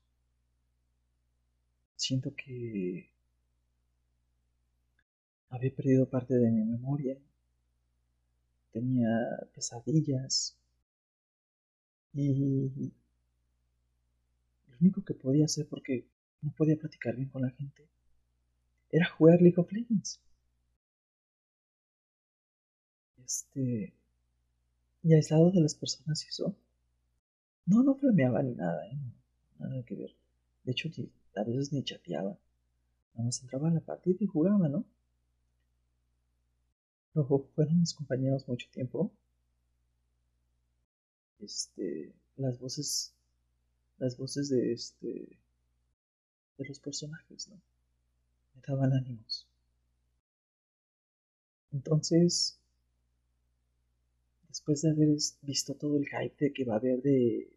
Siento 1.94 2.34
que 2.34 3.08
había 5.50 5.72
perdido 5.72 6.08
parte 6.08 6.34
de 6.34 6.50
mi 6.50 6.64
memoria, 6.64 7.16
tenía 8.72 9.08
pesadillas 9.54 10.56
y 12.22 12.92
lo 14.68 14.76
único 14.80 15.04
que 15.04 15.14
podía 15.14 15.44
hacer 15.44 15.66
porque 15.68 16.06
no 16.42 16.52
podía 16.52 16.76
platicar 16.76 17.16
bien 17.16 17.28
con 17.28 17.42
la 17.42 17.50
gente 17.50 17.88
era 18.90 19.08
jugar 19.08 19.40
League 19.40 19.58
of 19.58 19.70
Legends. 19.72 20.20
Este. 23.24 23.92
Y 25.02 25.14
aislado 25.14 25.50
de 25.50 25.60
las 25.60 25.74
personas 25.74 26.24
y 26.24 26.28
eso. 26.28 26.54
No, 27.66 27.82
no 27.82 27.94
flameaba 27.96 28.42
ni 28.42 28.54
nada, 28.54 28.86
¿eh? 28.86 28.98
Nada 29.58 29.82
que 29.84 29.94
ver. 29.94 30.14
De 30.64 30.72
hecho, 30.72 30.88
a 31.34 31.44
veces 31.44 31.72
ni 31.72 31.82
chateaba. 31.82 32.38
Nada 33.14 33.26
más 33.26 33.40
entraba 33.42 33.68
a 33.68 33.72
la 33.72 33.80
partida 33.80 34.16
y 34.20 34.26
jugaba, 34.26 34.68
¿no? 34.68 34.84
Luego 37.14 37.48
fueron 37.54 37.80
mis 37.80 37.94
compañeros 37.94 38.46
mucho 38.48 38.68
tiempo. 38.70 39.10
Este. 41.46 42.12
Las 42.36 42.58
voces. 42.58 43.14
Las 43.98 44.16
voces 44.16 44.48
de 44.50 44.72
este. 44.72 45.38
De 46.58 46.64
los 46.66 46.80
personajes, 46.80 47.48
¿no? 47.48 47.56
Me 48.54 48.62
daban 48.66 48.92
ánimos. 48.92 49.46
Entonces, 51.72 52.58
después 54.48 54.80
de 54.82 54.90
haber 54.90 55.08
visto 55.42 55.74
todo 55.74 55.98
el 55.98 56.06
hype 56.06 56.46
de 56.46 56.52
que 56.52 56.64
va 56.64 56.74
a 56.74 56.78
haber 56.78 57.02
de, 57.02 57.48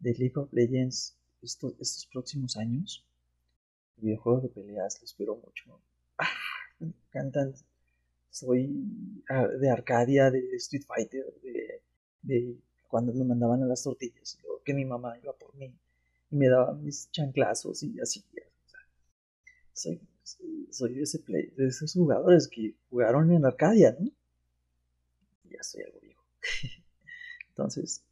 League 0.00 0.32
of 0.36 0.52
Legends 0.52 1.14
estos, 1.42 2.08
próximos 2.10 2.56
años, 2.56 3.04
el 3.98 4.04
videojuego 4.04 4.40
de 4.40 4.48
peleas 4.48 4.98
lo 5.00 5.04
espero 5.04 5.36
mucho. 5.36 5.78
Ah, 6.18 6.28
me 6.80 6.88
encantan. 6.88 7.54
Soy 8.30 8.68
ah, 9.28 9.46
de 9.46 9.70
Arcadia, 9.70 10.30
de 10.30 10.56
Street 10.56 10.84
Fighter, 10.86 11.24
de, 12.22 12.56
cuando 12.94 13.12
me 13.12 13.24
mandaban 13.24 13.60
a 13.60 13.66
las 13.66 13.82
tortillas, 13.82 14.38
que 14.64 14.72
mi 14.72 14.84
mamá 14.84 15.18
iba 15.18 15.32
por 15.32 15.52
mí 15.56 15.74
y 16.30 16.36
me 16.36 16.48
daba 16.48 16.74
mis 16.74 17.10
chanclazos 17.10 17.82
y 17.82 17.98
así. 17.98 18.24
soy, 19.72 20.00
soy 20.70 20.94
de, 20.94 21.02
ese 21.02 21.18
play, 21.18 21.48
de 21.56 21.66
esos 21.66 21.92
jugadores 21.92 22.46
que 22.46 22.76
jugaron 22.88 23.32
en 23.32 23.44
Arcadia, 23.44 23.96
¿no? 23.98 24.12
Ya 25.50 25.60
soy 25.64 25.82
algo 25.82 25.98
Entonces, 27.48 28.04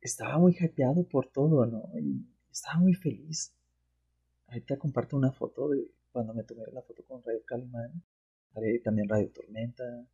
estaba 0.00 0.36
muy 0.38 0.56
hypeado 0.58 1.04
por 1.04 1.28
todo, 1.28 1.64
¿no? 1.64 1.92
Y 1.96 2.26
estaba 2.50 2.80
muy 2.80 2.94
feliz. 2.94 3.52
Ahorita 4.48 4.78
comparto 4.78 5.16
una 5.16 5.30
foto 5.30 5.68
de 5.68 5.92
cuando 6.10 6.34
me 6.34 6.42
tomé 6.42 6.64
la 6.72 6.82
foto 6.82 7.04
con 7.04 7.22
Radio 7.22 7.44
Calimán. 7.46 8.02
Haré 8.56 8.80
también 8.80 9.08
Radio 9.08 9.30
Tormenta, 9.30 10.08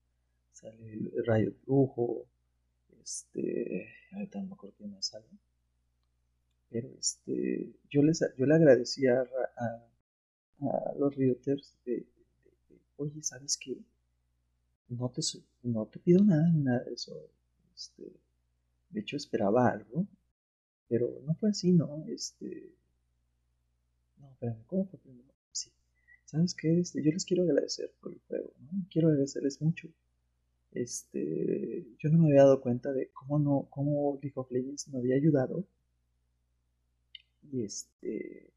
sale 0.53 1.11
Radio 1.25 1.55
Brujo, 1.65 2.27
este, 3.03 3.89
ahorita 4.13 4.41
no 4.41 4.47
me 4.49 4.55
acuerdo 4.55 4.77
quién 4.77 4.93
más 4.93 5.07
sale. 5.07 5.27
Pero 6.71 6.89
este, 6.99 7.73
yo 7.91 8.03
les, 8.03 8.25
yo 8.37 8.47
le 8.47 8.55
agradecía 8.55 9.23
a, 9.57 9.87
los 10.99 11.17
realtors 11.17 11.75
de, 11.87 12.07
oye, 12.99 13.23
¿sabes 13.23 13.57
qué? 13.57 13.79
no 14.91 15.09
te, 15.11 15.23
no 15.63 15.87
te 15.87 15.99
pido 16.01 16.23
nada, 16.23 16.51
nada 16.53 16.85
de 16.85 16.95
eso. 16.95 17.17
Este, 17.75 18.13
de 18.91 19.01
hecho, 19.01 19.17
esperaba 19.17 19.71
algo, 19.71 20.07
pero 20.89 21.21
no 21.25 21.35
fue 21.35 21.51
así, 21.51 21.73
¿no? 21.73 22.05
Este, 22.09 22.73
no, 24.19 24.31
espérame, 24.33 24.63
¿cómo 24.67 24.85
fue? 24.87 24.99
Sí. 25.53 25.71
¿Sabes 26.25 26.55
qué? 26.55 26.81
Este, 26.81 27.03
yo 27.03 27.11
les 27.13 27.25
quiero 27.25 27.45
agradecer 27.45 27.93
por 28.01 28.13
el 28.13 28.21
juego, 28.29 28.53
¿no? 28.61 28.87
Quiero 28.91 29.09
agradecerles 29.09 29.61
mucho. 29.63 29.89
Este, 30.73 31.85
yo 31.99 32.11
no 32.11 32.19
me 32.19 32.29
había 32.29 32.45
dado 32.45 32.61
cuenta 32.61 32.93
de 32.93 33.11
cómo 33.13 33.39
no, 33.39 33.67
cómo 33.71 34.19
League 34.23 34.35
of 34.37 34.51
Legends 34.51 34.89
me 34.89 34.99
había 34.99 35.17
ayudado. 35.17 35.65
Y 37.53 37.63
este, 37.65 38.51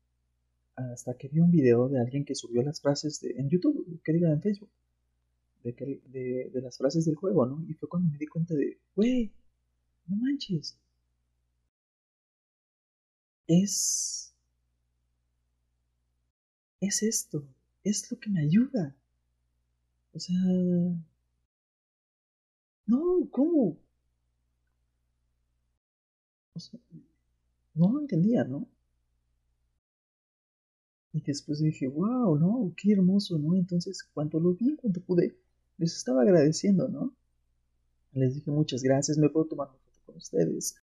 hasta 0.75 1.15
que 1.17 1.27
vi 1.27 1.39
un 1.39 1.51
video 1.51 1.89
de 1.89 1.99
alguien 1.99 2.25
que 2.25 2.35
subió 2.35 2.61
las 2.63 2.81
frases 2.81 3.19
de, 3.21 3.31
en 3.31 3.49
YouTube, 3.49 4.01
que 4.03 4.13
diga 4.13 4.31
en 4.31 4.41
Facebook 4.41 4.69
de, 5.63 6.49
de, 6.51 6.61
las 6.61 6.77
frases 6.77 7.05
del 7.05 7.15
juego, 7.15 7.45
¿no? 7.45 7.63
Y 7.69 7.73
fue 7.73 7.87
cuando 7.87 8.09
me 8.09 8.17
di 8.17 8.27
cuenta 8.27 8.53
de, 8.53 8.77
güey, 8.95 9.31
no 10.07 10.17
manches. 10.17 10.77
Es... 13.47 14.33
Es 16.81 17.01
esto, 17.01 17.45
es 17.83 18.11
lo 18.11 18.19
que 18.19 18.29
me 18.29 18.41
ayuda. 18.41 18.93
O 20.13 20.19
sea... 20.19 20.35
No, 22.87 23.27
¿cómo? 23.31 23.77
No 27.73 27.91
lo 27.91 27.99
entendía, 28.01 28.43
¿no? 28.43 28.67
Y 31.13 31.21
después 31.21 31.59
dije, 31.59 31.87
wow, 31.87 32.37
no, 32.37 32.73
qué 32.75 32.93
hermoso, 32.93 33.37
¿no? 33.37 33.55
Entonces, 33.55 34.03
cuando 34.13 34.39
lo 34.39 34.53
vi, 34.53 34.75
cuando 34.75 34.99
pude, 35.01 35.37
les 35.77 35.95
estaba 35.95 36.23
agradeciendo, 36.23 36.87
¿no? 36.87 37.13
Les 38.13 38.35
dije 38.35 38.51
muchas 38.51 38.83
gracias, 38.83 39.17
me 39.17 39.29
puedo 39.29 39.45
tomar 39.47 39.69
una 39.69 39.77
foto 39.79 39.99
con 40.05 40.15
ustedes. 40.17 40.75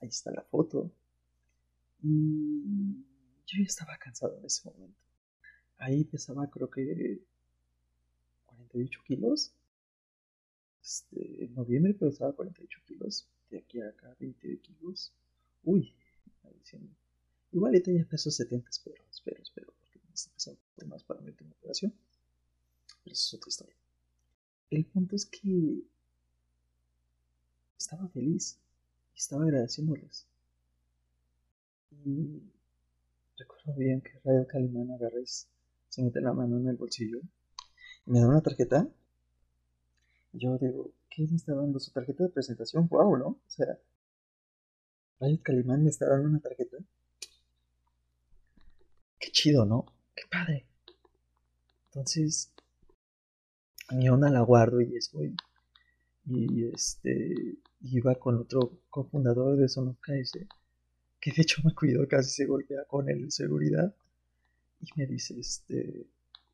Ahí 0.00 0.08
está 0.08 0.30
la 0.30 0.42
foto. 0.42 0.90
Y 2.02 3.04
yo 3.46 3.58
ya 3.58 3.64
estaba 3.64 3.96
cansado 3.98 4.38
en 4.38 4.44
ese 4.46 4.68
momento. 4.68 4.98
Ahí 5.78 6.04
pesaba 6.04 6.48
creo 6.50 6.70
que 6.70 7.22
48 8.46 9.00
kilos. 9.06 9.52
Este, 10.86 11.44
en 11.44 11.52
noviembre 11.56 11.94
pesaba 11.94 12.32
48 12.32 12.80
kilos. 12.86 13.28
De 13.50 13.58
aquí 13.58 13.80
a 13.80 13.88
acá 13.88 14.14
20 14.20 14.60
kilos. 14.60 15.12
Uy, 15.64 15.92
igual 17.50 17.82
ya 17.84 18.04
peso 18.08 18.30
70, 18.30 18.70
espero, 18.70 19.02
espero, 19.10 19.42
espero, 19.42 19.74
porque 19.80 19.98
me 20.06 20.14
está 20.14 20.30
pesando 20.32 20.60
más 20.86 21.02
para 21.02 21.20
mi 21.22 21.30
última 21.30 21.50
operación. 21.58 21.92
Pero 23.02 23.14
eso 23.14 23.26
es 23.26 23.34
otra 23.34 23.48
historia. 23.48 23.76
El 24.70 24.84
punto 24.84 25.16
es 25.16 25.26
que 25.26 25.82
estaba 27.76 28.08
feliz 28.10 28.56
y 29.14 29.18
estaba 29.18 29.42
agradeciéndoles. 29.42 30.28
Y 32.04 32.42
recuerdo 33.36 33.74
bien 33.74 34.00
que 34.02 34.20
Radio 34.24 34.46
Calimán 34.46 34.92
agarré 34.92 35.24
se 35.26 36.02
mete 36.02 36.20
la 36.20 36.32
mano 36.32 36.58
en 36.58 36.68
el 36.68 36.76
bolsillo 36.76 37.20
y 38.06 38.10
me 38.12 38.20
da 38.20 38.28
una 38.28 38.40
tarjeta. 38.40 38.88
Yo 40.38 40.58
digo, 40.58 40.90
¿qué 41.10 41.26
me 41.26 41.36
está 41.36 41.54
dando 41.54 41.78
su 41.78 41.90
tarjeta 41.90 42.24
de 42.24 42.30
presentación? 42.30 42.88
¡Wow! 42.88 43.16
¿No? 43.16 43.26
O 43.28 43.40
sea, 43.46 43.78
Radio 45.20 45.40
Calimán 45.42 45.82
me 45.82 45.90
está 45.90 46.06
dando 46.08 46.28
una 46.28 46.40
tarjeta. 46.40 46.76
Qué 49.18 49.30
chido, 49.30 49.64
¿no? 49.64 49.86
Qué 50.14 50.24
padre. 50.30 50.66
Entonces, 51.86 52.52
mi 53.90 54.08
onda 54.08 54.28
la 54.30 54.40
guardo 54.40 54.80
y 54.80 54.96
estoy 54.96 55.36
y 56.26 56.64
este 56.64 57.56
iba 57.82 58.16
con 58.16 58.36
otro 58.36 58.80
cofundador 58.90 59.56
de 59.56 59.68
Sonoka 59.68 60.14
ese 60.16 60.48
que 61.20 61.32
de 61.32 61.42
hecho 61.42 61.62
me 61.64 61.72
cuidó 61.72 62.06
casi 62.08 62.30
se 62.30 62.46
golpea 62.46 62.84
con 62.84 63.08
el 63.08 63.30
seguridad 63.30 63.94
y 64.80 64.88
me 64.96 65.06
dice 65.06 65.38
este 65.38 66.06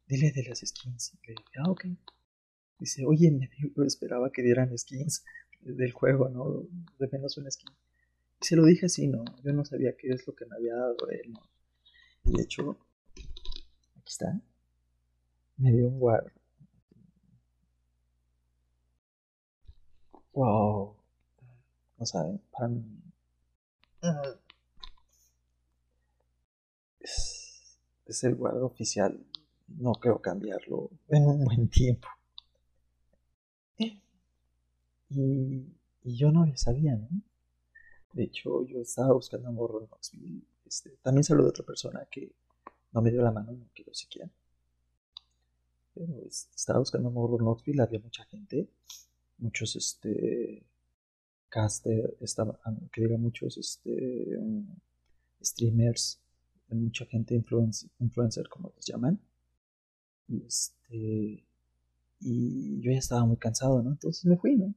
dile 0.07 0.31
de 0.33 0.45
las 0.45 0.61
skins 0.61 1.15
le 1.27 1.35
dije 1.35 1.59
ah 1.59 1.71
ok 1.71 1.87
dice 2.83 3.05
oye 3.07 3.31
me 3.31 3.49
esperaba 3.87 4.31
que 4.31 4.43
dieran 4.43 4.77
skins 4.77 5.25
del 5.61 5.93
juego 5.93 6.29
no 6.29 6.67
de 6.99 7.09
menos 7.11 7.37
una 7.39 7.51
skin 7.51 7.71
y 8.41 8.45
se 8.45 8.57
lo 8.57 8.65
dije 8.65 8.87
así 8.87 9.09
no 9.09 9.25
yo 9.45 9.53
no 9.53 9.65
sabía 9.65 9.97
qué 9.97 10.09
es 10.09 10.27
lo 10.27 10.35
que 10.35 10.47
me 10.47 10.57
había 10.57 10.75
dado 10.75 11.09
él 11.11 11.33
no 11.33 11.41
y 12.25 12.37
de 12.37 12.43
hecho 12.43 12.79
aquí 14.03 14.11
está. 14.13 14.41
Me 15.57 15.73
dio 15.73 15.89
un 15.89 15.99
guard. 15.99 16.33
Wow. 20.35 20.97
No 21.99 22.07
saben, 22.07 22.41
para 22.51 22.69
mí. 22.69 22.83
Es, 27.01 27.79
es 28.07 28.25
el 28.25 28.35
guarda 28.35 28.65
oficial. 28.65 29.25
No 29.69 29.93
creo 29.93 30.21
cambiarlo 30.21 30.91
en 31.09 31.27
un 31.27 31.45
buen 31.45 31.69
tiempo. 31.69 32.09
Y, 35.15 35.67
yo 36.05 36.33
no 36.33 36.45
sabía, 36.57 36.97
¿no? 36.97 37.09
De 38.13 38.25
hecho, 38.25 38.67
yo 38.67 38.81
estaba 38.81 39.13
buscando 39.13 39.49
a 39.49 39.53
Morro 39.53 39.81
en 39.81 39.87
Knoxville. 39.87 40.43
Este, 40.67 40.91
también 41.03 41.23
saludé 41.23 41.47
a 41.47 41.51
otra 41.51 41.65
persona 41.65 42.07
que 42.11 42.33
no 42.93 43.01
me 43.03 43.11
dio 43.11 43.23
la 43.23 43.31
mano, 43.31 43.53
no 43.53 43.69
quiero 43.75 43.95
siquiera. 43.95 44.29
Pero 45.95 46.13
estaba 46.27 46.81
buscando 46.81 47.09
a 47.09 47.13
Morro 47.13 47.39
en 47.39 47.45
Knoxville, 47.45 47.83
había 47.83 48.01
mucha 48.01 48.25
gente, 48.25 48.69
muchos 49.39 49.77
este 49.77 50.65
caster, 51.49 52.17
estaba, 52.21 52.59
ah, 52.65 52.75
que 52.93 53.03
diga 53.03 53.17
muchos 53.17 53.59
este 53.59 54.37
um, 54.39 54.67
streamers, 55.43 56.19
mucha 56.69 57.05
gente 57.07 57.35
influencer, 57.35 57.91
influencer 58.01 58.49
como 58.49 58.73
los 58.75 58.87
llaman. 58.87 59.21
Y 60.29 60.45
este 60.47 61.45
y 62.21 62.81
yo 62.81 62.93
ya 62.93 62.99
estaba 62.99 63.25
muy 63.25 63.37
cansado, 63.37 63.83
¿no? 63.83 63.91
Entonces 63.91 64.25
me 64.25 64.37
fui, 64.37 64.57
¿no? 64.57 64.75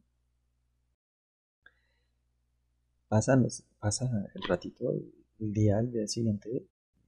Pasa, 3.16 3.42
pasa 3.80 4.30
el 4.36 4.44
ratito, 4.44 4.92
el, 4.92 5.54
día, 5.54 5.80
el 5.80 5.90
día 5.90 6.06
siguiente, 6.06 6.68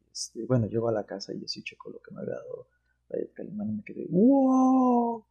este, 0.09 0.45
bueno, 0.45 0.65
llego 0.65 0.87
a 0.87 0.93
la 0.93 1.05
casa 1.05 1.33
y 1.33 1.43
así 1.43 1.61
checo 1.63 1.89
lo 1.89 1.99
que 2.01 2.11
me 2.15 2.21
había 2.21 2.35
dado 2.35 2.69
la 3.09 3.17
Calimán 3.33 3.71
y 3.71 3.73
me 3.73 3.83
quedé, 3.83 4.05
¡wow! 4.09 5.25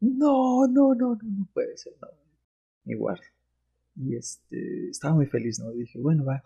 No, 0.00 0.66
no, 0.66 0.94
no, 0.94 1.14
no, 1.14 1.18
no 1.22 1.48
puede 1.54 1.78
ser, 1.78 1.94
no, 2.02 2.08
igual. 2.84 3.18
Y 3.96 4.14
este, 4.14 4.90
estaba 4.90 5.14
muy 5.14 5.24
feliz, 5.24 5.58
¿no? 5.58 5.70
dije, 5.70 5.98
bueno, 5.98 6.26
va. 6.26 6.44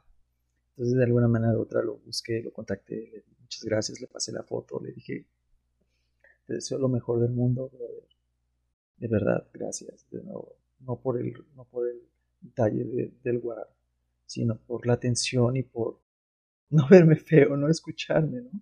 Entonces, 0.77 0.97
de 0.97 1.03
alguna 1.03 1.27
manera 1.27 1.59
u 1.59 1.63
otra 1.63 1.83
lo 1.83 1.97
busqué, 1.97 2.41
lo 2.41 2.53
contacté, 2.53 3.11
le 3.11 3.23
di 3.23 3.35
muchas 3.41 3.65
gracias, 3.65 4.01
le 4.01 4.07
pasé 4.07 4.31
la 4.31 4.45
foto, 4.45 4.81
le 4.81 4.93
dije, 4.93 5.27
te 6.47 6.55
deseo 6.55 6.79
lo 6.79 6.89
mejor 6.89 7.19
del 7.19 7.33
mundo, 7.33 7.69
brother. 7.71 8.07
De 8.99 9.09
verdad, 9.09 9.49
gracias. 9.53 10.07
De 10.13 10.23
nuevo, 10.23 10.55
no 10.79 10.95
por 11.01 11.19
el, 11.19 11.45
no 11.57 11.65
por 11.65 11.89
el 11.89 12.01
detalle 12.41 13.13
del 13.23 13.39
guard, 13.39 13.69
sino 14.27 14.57
por 14.57 14.87
la 14.87 14.95
atención 14.95 15.57
y 15.57 15.63
por 15.63 16.01
no 16.71 16.87
verme 16.91 17.17
feo, 17.17 17.57
no 17.57 17.69
escucharme, 17.69 18.43
¿no? 18.43 18.61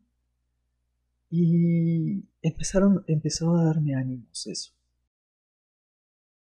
Y 1.30 2.22
empezaron, 2.40 3.04
empezó 3.08 3.56
a 3.56 3.64
darme 3.64 3.94
ánimos 3.94 4.46
eso. 4.46 4.72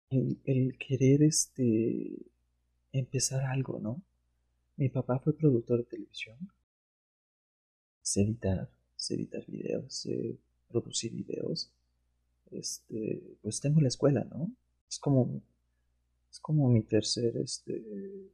El, 0.09 0.39
el, 0.43 0.77
querer 0.77 1.23
este 1.23 2.17
empezar 2.91 3.45
algo, 3.45 3.79
¿no? 3.79 4.01
Mi 4.77 4.89
papá 4.89 5.19
fue 5.19 5.33
productor 5.33 5.79
de 5.79 5.85
televisión. 5.85 6.38
Sé 8.01 8.23
editar, 8.23 8.69
sé 8.95 9.15
editar 9.15 9.45
videos, 9.45 9.93
sé 9.93 10.38
producir 10.69 11.13
videos. 11.13 11.69
Este, 12.51 13.21
pues 13.41 13.61
tengo 13.61 13.79
la 13.79 13.88
escuela, 13.88 14.25
¿no? 14.25 14.51
Es 14.89 15.00
como 15.00 15.41
es 16.31 16.39
como 16.39 16.69
mi 16.69 16.81
tercer 16.83 17.35
este, 17.38 18.31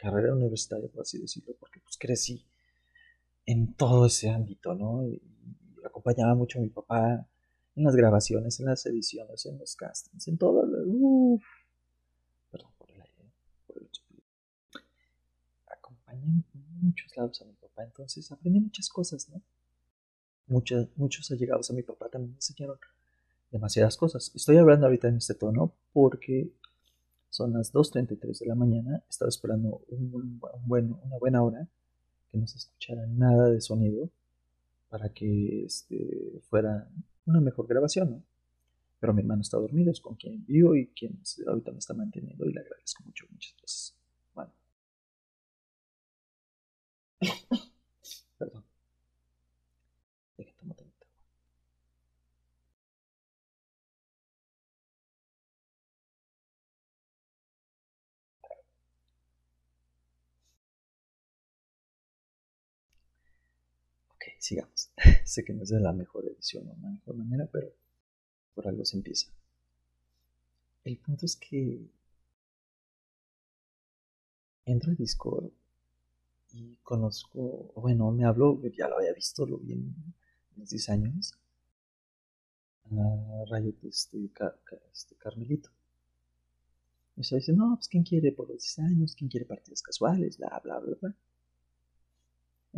carrera 0.00 0.32
universitaria, 0.34 0.88
por 0.88 1.02
así 1.02 1.18
decirlo, 1.18 1.54
porque 1.58 1.80
pues 1.80 1.96
crecí 1.98 2.44
en 3.44 3.74
todo 3.74 4.06
ese 4.06 4.30
ámbito, 4.30 4.74
¿no? 4.74 5.04
Y, 5.04 5.20
acompañaba 5.84 6.34
mucho 6.34 6.58
a 6.58 6.62
mi 6.62 6.68
papá 6.68 7.26
en 7.74 7.84
las 7.84 7.96
grabaciones, 7.96 8.60
en 8.60 8.66
las 8.66 8.84
ediciones, 8.86 9.46
en 9.46 9.58
los 9.58 9.74
castings, 9.74 10.28
en 10.28 10.36
todo. 10.36 10.64
Uf, 10.86 11.42
perdón 12.50 12.70
por 12.76 12.90
el 12.90 13.00
aire, 13.00 13.32
por 13.66 13.78
el 13.78 13.88
Acompañé 15.66 16.44
en 16.54 16.80
muchos 16.80 17.16
lados 17.16 17.40
a 17.40 17.44
mi 17.46 17.54
papá, 17.54 17.84
entonces 17.84 18.30
aprendí 18.30 18.60
muchas 18.60 18.88
cosas, 18.88 19.28
¿no? 19.28 19.40
Muchos, 20.46 20.88
muchos 20.96 21.30
allegados 21.30 21.70
a 21.70 21.74
mi 21.74 21.82
papá 21.82 22.08
también 22.08 22.32
me 22.32 22.36
enseñaron 22.36 22.78
demasiadas 23.50 23.96
cosas. 23.96 24.30
Estoy 24.34 24.58
hablando 24.58 24.86
ahorita 24.86 25.08
en 25.08 25.16
este 25.16 25.34
tono 25.34 25.72
porque 25.92 26.52
son 27.30 27.52
las 27.52 27.72
2.33 27.72 28.40
de 28.40 28.46
la 28.46 28.54
mañana. 28.54 29.02
Estaba 29.08 29.28
esperando 29.28 29.82
un, 29.88 30.40
una 30.68 31.18
buena 31.18 31.42
hora 31.42 31.68
que 32.30 32.38
no 32.38 32.46
se 32.46 32.58
escuchara 32.58 33.06
nada 33.06 33.50
de 33.50 33.60
sonido 33.60 34.10
para 34.90 35.10
que 35.10 35.64
este, 35.64 36.40
fuera 36.48 36.88
una 37.26 37.40
mejor 37.40 37.66
grabación, 37.66 38.10
¿no? 38.10 38.22
Pero 39.00 39.14
mi 39.14 39.22
hermano 39.22 39.42
está 39.42 39.58
dormido, 39.58 39.92
es 39.92 40.00
con 40.00 40.16
quien 40.16 40.44
vivo 40.46 40.74
y 40.76 40.88
quien 40.88 41.20
ahorita 41.46 41.72
me 41.72 41.78
está 41.78 41.94
manteniendo 41.94 42.46
y 42.46 42.52
le 42.52 42.60
agradezco 42.60 43.04
mucho, 43.04 43.26
muchas 43.30 43.54
gracias. 43.58 43.94
Bueno. 44.34 44.52
Perdón. 48.38 48.64
Sigamos. 64.38 64.90
sé 65.24 65.44
que 65.44 65.52
no 65.52 65.62
es 65.62 65.70
de 65.70 65.80
la 65.80 65.92
mejor 65.92 66.26
edición 66.26 66.68
o 66.68 66.76
la 66.80 66.90
mejor 66.90 67.16
manera, 67.16 67.48
pero 67.52 67.72
por 68.54 68.66
algo 68.66 68.84
se 68.84 68.96
empieza. 68.96 69.28
El 70.84 70.98
punto 70.98 71.26
es 71.26 71.36
que 71.36 71.90
entro 74.64 74.90
al 74.90 74.96
Discord 74.96 75.50
y 76.52 76.76
conozco, 76.82 77.72
bueno, 77.76 78.10
me 78.10 78.24
habló, 78.24 78.60
ya 78.76 78.88
lo 78.88 78.96
había 78.96 79.12
visto, 79.12 79.46
lo 79.46 79.58
vi 79.58 79.72
en 79.72 79.94
los 80.56 80.70
10 80.70 80.88
años, 80.90 81.38
a 82.90 83.44
Rayo 83.50 83.72
este, 83.82 84.30
este, 84.92 85.14
Carmelito. 85.16 85.70
Y 87.16 87.24
se 87.24 87.36
dice, 87.36 87.52
no, 87.52 87.74
pues 87.76 87.88
¿quién 87.88 88.04
quiere 88.04 88.32
por 88.32 88.48
los 88.48 88.62
10 88.62 88.78
años? 88.78 89.14
¿Quién 89.14 89.28
quiere 89.28 89.44
partidas 89.44 89.82
casuales? 89.82 90.38
Bla, 90.38 90.60
bla, 90.64 90.78
bla, 90.78 90.96
bla 91.00 91.14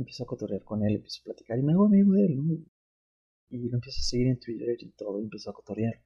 empiezo 0.01 0.25
a 0.25 0.27
cotorrear 0.27 0.65
con 0.65 0.85
él, 0.85 0.97
empiezo 0.97 1.21
a 1.23 1.25
platicar 1.25 1.59
y 1.59 1.63
me 1.63 1.73
hago 1.73 1.87
amigo 1.87 2.13
de 2.13 2.27
él, 2.27 2.37
¿no? 2.37 2.55
Y 3.51 3.69
lo 3.69 3.77
empiezo 3.77 4.01
a 4.01 4.05
seguir 4.05 4.29
en 4.29 4.39
Twitter 4.39 4.77
y 4.81 4.91
todo, 4.91 5.21
y 5.21 5.25
empiezo 5.25 5.51
a 5.51 5.55
cotorrear. 5.55 6.01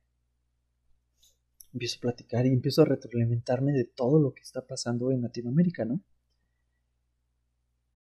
Empiezo 1.72 1.98
a 1.98 2.00
platicar 2.02 2.46
y 2.46 2.50
empiezo 2.50 2.82
a 2.82 2.86
retroalimentarme 2.86 3.72
de 3.72 3.84
todo 3.84 4.18
lo 4.18 4.32
que 4.32 4.42
está 4.42 4.66
pasando 4.66 5.10
en 5.10 5.22
Latinoamérica, 5.22 5.84
¿no? 5.84 6.00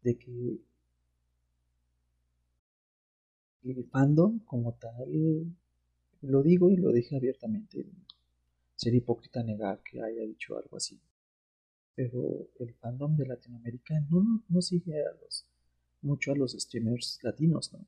De 0.02 0.16
que 0.18 0.60
el 3.64 3.84
fandom 3.90 4.40
como 4.40 4.74
tal, 4.74 5.54
lo 6.22 6.42
digo 6.42 6.70
y 6.70 6.76
lo 6.76 6.92
dije 6.92 7.16
abiertamente, 7.16 7.86
sería 8.76 8.98
hipócrita 8.98 9.42
negar 9.42 9.82
que 9.82 10.02
haya 10.02 10.22
dicho 10.22 10.56
algo 10.56 10.76
así. 10.76 11.00
Pero 11.94 12.48
el 12.58 12.74
fandom 12.74 13.16
de 13.16 13.26
Latinoamérica 13.26 14.00
no, 14.10 14.42
no 14.48 14.62
sigue 14.62 15.00
a 15.04 15.12
los 15.22 15.46
mucho 16.02 16.32
a 16.32 16.36
los 16.36 16.52
streamers 16.52 17.18
latinos, 17.22 17.72
¿no? 17.72 17.84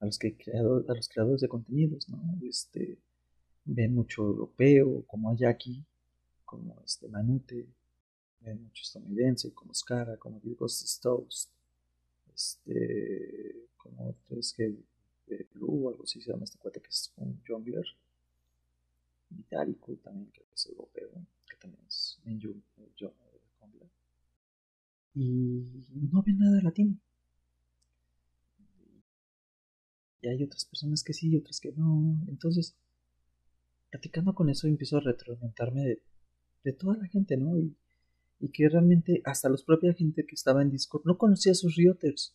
A 0.00 0.06
los, 0.06 0.18
que 0.18 0.36
a 0.54 0.62
los 0.62 1.08
creadores 1.08 1.40
de 1.40 1.48
contenidos, 1.48 2.08
¿no? 2.08 2.20
Este, 2.48 2.98
ven 3.64 3.94
mucho 3.94 4.22
europeo, 4.22 5.04
como 5.06 5.30
Ayaki, 5.30 5.84
como 6.44 6.80
este 6.84 7.08
Manute, 7.08 7.66
ven 8.40 8.62
mucho 8.62 8.82
estadounidense, 8.82 9.52
como 9.52 9.74
Skara, 9.74 10.16
como 10.16 10.40
Ghost 10.42 10.86
Stokes, 10.86 11.48
este, 12.34 13.68
como 13.76 14.14
3G 14.28 14.76
Blue, 15.54 15.88
algo 15.88 16.04
así 16.04 16.20
se 16.20 16.30
llama 16.30 16.44
este 16.44 16.58
cuate 16.58 16.80
que 16.80 16.88
es 16.88 17.12
un 17.16 17.40
jungler, 17.46 17.84
Vitalico 19.28 19.96
también 19.96 20.30
que 20.30 20.44
es 20.54 20.66
europeo, 20.66 21.10
que 21.48 21.56
también 21.56 21.84
es 21.86 22.18
un 22.24 22.40
jungler 22.40 22.64
y 25.16 26.08
no 26.12 26.22
ve 26.22 26.34
nada 26.34 26.62
latino. 26.62 26.96
Y 30.20 30.28
hay 30.28 30.42
otras 30.42 30.64
personas 30.66 31.02
que 31.02 31.14
sí 31.14 31.30
y 31.30 31.36
otras 31.36 31.58
que 31.60 31.72
no. 31.72 32.20
Entonces, 32.28 32.76
platicando 33.90 34.34
con 34.34 34.50
eso, 34.50 34.66
empiezo 34.66 34.98
a 34.98 35.00
retroalimentarme 35.00 35.82
de, 35.82 36.02
de 36.64 36.72
toda 36.72 36.96
la 36.98 37.06
gente, 37.06 37.36
¿no? 37.36 37.56
Y, 37.58 37.74
y 38.40 38.50
que 38.50 38.68
realmente 38.68 39.22
hasta 39.24 39.48
los 39.48 39.64
propia 39.64 39.94
gente 39.94 40.26
que 40.26 40.34
estaba 40.34 40.62
en 40.62 40.70
Discord 40.70 41.04
no 41.04 41.16
conocía 41.16 41.54
sus 41.54 41.76
rioters. 41.76 42.34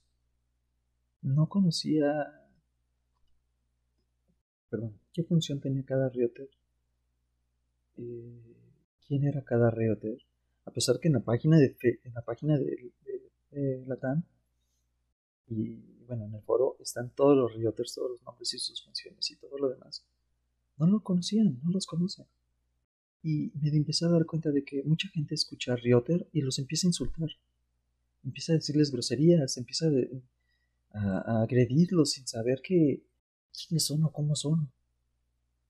No 1.22 1.48
conocía... 1.48 2.48
Perdón, 4.70 4.98
¿qué 5.14 5.24
función 5.24 5.60
tenía 5.60 5.84
cada 5.84 6.10
rioter? 6.10 6.50
Eh, 7.98 8.56
¿Quién 9.06 9.26
era 9.26 9.44
cada 9.44 9.70
rioter? 9.70 10.18
A 10.66 10.72
pesar 10.72 11.00
que 11.00 11.08
en 11.08 11.16
la 11.16 11.22
página 11.22 11.58
de, 11.58 11.76
en 11.82 12.14
la 12.14 12.22
página 12.22 12.58
de, 12.58 12.94
Latam 13.86 14.24
y 15.48 15.76
bueno, 16.08 16.26
en 16.26 16.36
el 16.36 16.42
foro 16.42 16.78
están 16.80 17.10
todos 17.10 17.38
los 17.38 17.54
rioters, 17.54 17.96
todos 17.96 18.12
los 18.12 18.24
nombres 18.24 18.54
y 18.54 18.60
sus 18.60 18.82
funciones 18.84 19.30
y 19.30 19.36
todo 19.36 19.58
lo 19.58 19.70
demás. 19.70 20.06
No 20.78 20.88
lo 20.88 21.02
conocían, 21.02 21.60
no 21.64 21.72
los 21.72 21.86
conocen. 21.86 22.26
Y 23.24 23.52
me 23.62 23.70
empecé 23.70 24.06
a 24.06 24.10
dar 24.10 24.26
cuenta 24.26 24.52
de 24.52 24.64
que 24.64 24.84
mucha 24.84 25.08
gente 25.10 25.36
escucha 25.36 25.74
a 25.74 25.76
Rioter 25.76 26.28
y 26.32 26.42
los 26.42 26.58
empieza 26.60 26.88
a 26.88 26.90
insultar. 26.90 27.30
Empieza 28.24 28.54
a 28.54 28.56
decirles 28.56 28.92
groserías, 28.92 29.58
empieza 29.58 29.88
a, 30.94 31.42
agredirlos 31.44 32.12
sin 32.12 32.28
saber 32.28 32.62
que 32.62 33.04
quiénes 33.54 33.86
son 33.86 34.04
o 34.04 34.12
cómo 34.12 34.36
son. 34.36 34.72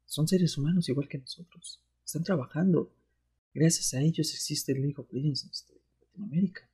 Son 0.05 0.27
seres 0.27 0.57
humanos 0.57 0.87
igual 0.89 1.07
que 1.07 1.17
nosotros. 1.17 1.81
Están 2.05 2.23
trabajando. 2.23 2.91
Gracias 3.53 3.93
a 3.93 4.01
ellos 4.01 4.33
existe 4.33 4.71
el 4.71 4.81
League 4.81 4.95
of 4.97 5.11
Legends 5.11 5.43
en 5.43 5.77
Latinoamérica. 6.01 6.67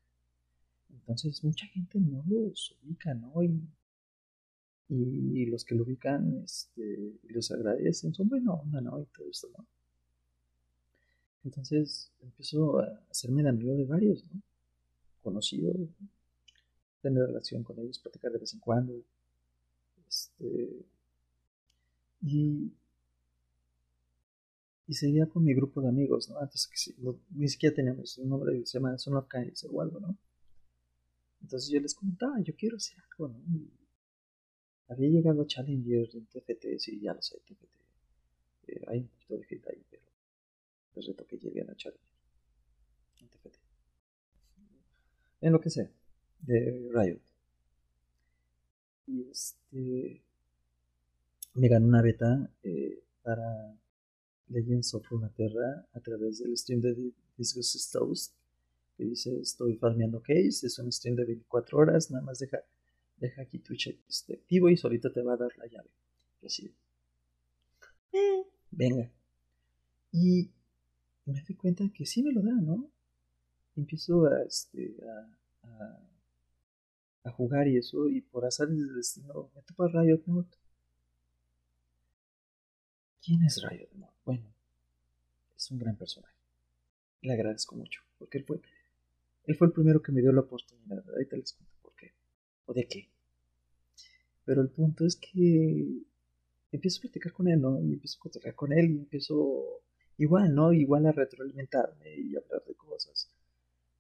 Entonces 0.91 1.43
mucha 1.43 1.65
gente 1.67 1.99
no 1.99 2.23
los 2.27 2.77
ubica, 2.83 3.13
¿no? 3.13 3.43
Y, 3.43 3.67
los 5.47 5.65
que 5.65 5.75
lo 5.75 5.83
ubican 5.83 6.41
este, 6.43 7.13
los 7.23 7.51
agradecen, 7.51 8.13
son 8.13 8.29
buena 8.29 8.53
onda, 8.53 8.81
¿no? 8.81 9.01
Y 9.01 9.05
todo 9.05 9.29
esto, 9.29 9.49
¿no? 9.57 9.65
Entonces 11.43 12.11
empiezo 12.21 12.79
a 12.79 12.85
hacerme 13.09 13.43
de 13.43 13.49
amigo 13.49 13.73
de 13.73 13.85
varios, 13.85 14.23
¿no? 14.25 14.41
Conocido, 15.23 15.73
tener 17.01 17.25
relación 17.25 17.63
con 17.63 17.79
ellos, 17.79 17.99
platicar 17.99 18.31
de 18.31 18.39
vez 18.39 18.53
en 18.53 18.59
cuando. 18.59 18.93
Este, 20.07 20.85
y, 22.21 22.71
y 24.87 24.93
seguía 24.93 25.25
con 25.27 25.43
mi 25.43 25.53
grupo 25.53 25.81
de 25.81 25.89
amigos, 25.89 26.29
¿no? 26.29 26.39
Antes 26.39 26.67
que 26.67 26.93
ni 27.31 27.49
siquiera 27.49 27.75
teníamos 27.75 28.17
un 28.17 28.29
nombre, 28.29 28.65
se 28.65 28.79
llama 28.79 28.97
Son 28.97 29.15
of 29.15 29.27
o 29.69 29.81
algo, 29.81 29.99
¿no? 29.99 30.17
Entonces 31.41 31.69
yo 31.69 31.79
les 31.79 31.93
comentaba, 31.93 32.39
yo 32.41 32.55
quiero 32.55 32.77
hacer 32.77 32.97
algo, 33.11 33.27
¿no? 33.29 33.37
había 34.89 35.09
llegado 35.09 35.41
a 35.41 35.47
Challenger 35.47 36.09
en 36.13 36.25
TFT, 36.27 36.79
sí, 36.79 36.99
ya 37.01 37.13
lo 37.13 37.21
sé, 37.21 37.37
TFT. 37.39 37.65
Eh, 38.67 38.81
hay 38.87 38.99
un 38.99 39.07
poquito 39.07 39.35
de 39.35 39.45
hate 39.49 39.67
ahí, 39.67 39.85
pero 39.89 40.03
les 40.95 41.07
reto 41.07 41.27
que 41.27 41.37
lleguen 41.37 41.69
a 41.69 41.75
Challenger 41.75 42.07
en 43.19 43.27
TFT. 43.27 43.57
En 45.41 45.51
lo 45.51 45.59
que 45.59 45.69
sea, 45.69 45.91
de 46.39 46.89
Riot. 46.93 47.19
Y 49.07 49.29
este. 49.29 50.23
Me 51.53 51.67
ganó 51.69 51.87
una 51.87 52.01
beta 52.01 52.49
eh, 52.63 53.03
para 53.23 53.75
Legends 54.49 54.93
of 54.93 55.07
Runeterra 55.09 55.87
a 55.93 55.99
través 55.99 56.39
del 56.39 56.57
stream 56.57 56.81
de 56.81 57.13
Disgust 57.37 57.91
Toast 57.91 58.33
que 58.97 59.05
dice 59.05 59.39
estoy 59.39 59.75
farmeando 59.77 60.21
case, 60.21 60.65
es 60.65 60.79
un 60.79 60.91
stream 60.91 61.15
de 61.15 61.25
24 61.25 61.77
horas, 61.77 62.09
nada 62.09 62.23
más 62.23 62.39
deja, 62.39 62.57
deja 63.17 63.43
aquí 63.43 63.59
Twitch 63.59 63.95
activo 64.33 64.69
y 64.69 64.77
solito 64.77 65.11
te 65.11 65.21
va 65.21 65.35
a 65.35 65.37
dar 65.37 65.55
la 65.57 65.67
llave. 65.67 65.89
así. 66.43 66.73
Eh, 68.11 68.43
venga. 68.71 69.11
Y 70.11 70.49
me 71.25 71.41
doy 71.41 71.55
cuenta 71.55 71.87
que 71.93 72.05
sí 72.05 72.23
me 72.23 72.31
lo 72.31 72.41
da, 72.41 72.53
¿no? 72.53 72.89
Empiezo 73.75 74.25
a, 74.25 74.41
este, 74.41 74.97
a, 75.63 75.99
a, 77.25 77.31
jugar 77.31 77.67
y 77.67 77.77
eso, 77.77 78.09
y 78.09 78.21
por 78.21 78.45
azar 78.45 78.67
del 78.67 78.95
destino 78.95 79.51
me 79.53 79.61
topa 79.61 79.87
Riot 79.89 80.23
Mode. 80.25 80.49
¿Quién 83.21 83.43
es 83.43 83.61
Riot 83.61 83.89
Mode? 83.93 84.16
Bueno, 84.27 84.43
es 85.55 85.71
un 85.71 85.79
gran 85.79 85.95
personaje. 85.95 86.35
Le 87.21 87.31
agradezco 87.31 87.77
mucho, 87.77 88.01
porque 88.19 88.39
él 88.39 88.43
fue 88.43 88.59
él 89.45 89.55
fue 89.55 89.67
el 89.67 89.73
primero 89.73 90.01
que 90.01 90.11
me 90.11 90.19
dio 90.19 90.33
la 90.33 90.41
oportunidad. 90.41 91.01
Ahorita 91.09 91.37
les 91.37 91.53
cuento 91.53 91.73
por 91.81 91.95
qué. 91.95 92.11
O 92.65 92.73
de 92.73 92.85
qué. 92.89 93.07
Pero 94.43 94.61
el 94.61 94.67
punto 94.67 95.05
es 95.05 95.15
que 95.15 96.03
empiezo 96.73 96.99
a 96.99 97.01
platicar 97.03 97.31
con 97.31 97.47
él, 97.47 97.61
¿no? 97.61 97.81
Y 97.81 97.93
empiezo 97.93 98.17
a 98.17 98.23
cotorrear 98.23 98.53
con 98.53 98.73
él 98.73 98.91
y 98.91 98.97
empiezo 98.97 99.81
igual, 100.17 100.53
¿no? 100.53 100.73
Igual 100.73 101.05
a 101.05 101.13
retroalimentarme 101.13 102.13
y 102.17 102.35
hablar 102.35 102.65
de 102.67 102.75
cosas. 102.75 103.31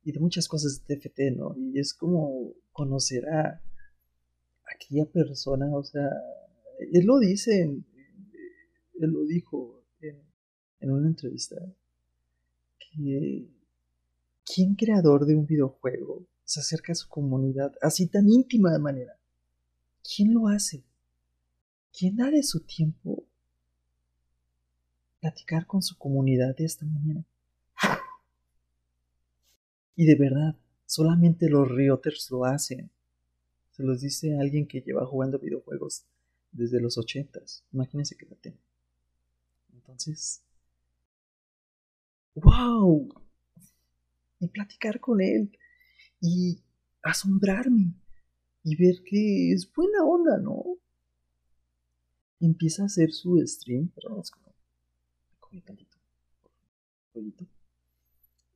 Y 0.03 0.11
de 0.11 0.19
muchas 0.19 0.49
cosas 0.49 0.85
de 0.85 0.97
TFT, 0.97 1.37
¿no? 1.37 1.55
Y 1.57 1.79
es 1.79 1.93
como 1.93 2.51
conocer 2.73 3.29
a 3.29 3.61
aquella 4.75 5.05
persona, 5.05 5.73
o 5.73 5.85
sea, 5.85 6.09
él 6.79 7.05
lo 7.05 7.17
dice, 7.17 7.63
él 7.63 9.09
lo 9.09 9.23
dijo 9.23 9.76
en, 10.01 10.91
una 10.91 11.07
entrevista, 11.07 11.55
que 12.79 13.47
¿quién 14.45 14.75
creador 14.75 15.25
de 15.25 15.35
un 15.35 15.45
videojuego 15.45 16.25
se 16.43 16.59
acerca 16.59 16.93
a 16.93 16.95
su 16.95 17.09
comunidad 17.09 17.73
así 17.81 18.07
tan 18.07 18.29
íntima 18.29 18.71
de 18.71 18.79
manera? 18.79 19.17
¿Quién 20.03 20.33
lo 20.33 20.47
hace? 20.47 20.83
¿Quién 21.97 22.15
da 22.15 22.29
de 22.29 22.43
su 22.43 22.61
tiempo 22.61 23.23
platicar 25.19 25.65
con 25.65 25.81
su 25.81 25.97
comunidad 25.97 26.55
de 26.55 26.65
esta 26.65 26.85
manera? 26.85 27.25
Y 29.95 30.05
de 30.05 30.15
verdad, 30.15 30.55
solamente 30.85 31.49
los 31.49 31.67
Rioters 31.69 32.29
lo 32.29 32.45
hacen. 32.45 32.91
Se 33.71 33.83
los 33.83 34.01
dice 34.01 34.37
alguien 34.37 34.67
que 34.67 34.81
lleva 34.81 35.05
jugando 35.05 35.39
videojuegos 35.39 36.05
desde 36.51 36.79
los 36.79 36.97
ochentas. 36.99 37.63
Imagínense 37.73 38.15
que 38.15 38.27
la 38.27 38.35
tengo. 38.35 38.66
Entonces, 39.77 40.43
¡wow! 42.35 43.07
y 44.39 44.47
platicar 44.47 44.99
con 44.99 45.21
él 45.21 45.57
y 46.21 46.61
asombrarme 47.01 47.93
y 48.63 48.75
ver 48.75 49.03
que 49.03 49.53
es 49.53 49.71
buena 49.73 50.03
onda, 50.03 50.37
¿no? 50.39 50.63
Empieza 52.39 52.83
a 52.83 52.85
hacer 52.87 53.11
su 53.11 53.41
stream, 53.45 53.89
perdón, 53.89 54.19
es 54.21 54.31
como, 54.31 54.53
me 55.51 55.61
tantito, 55.61 55.97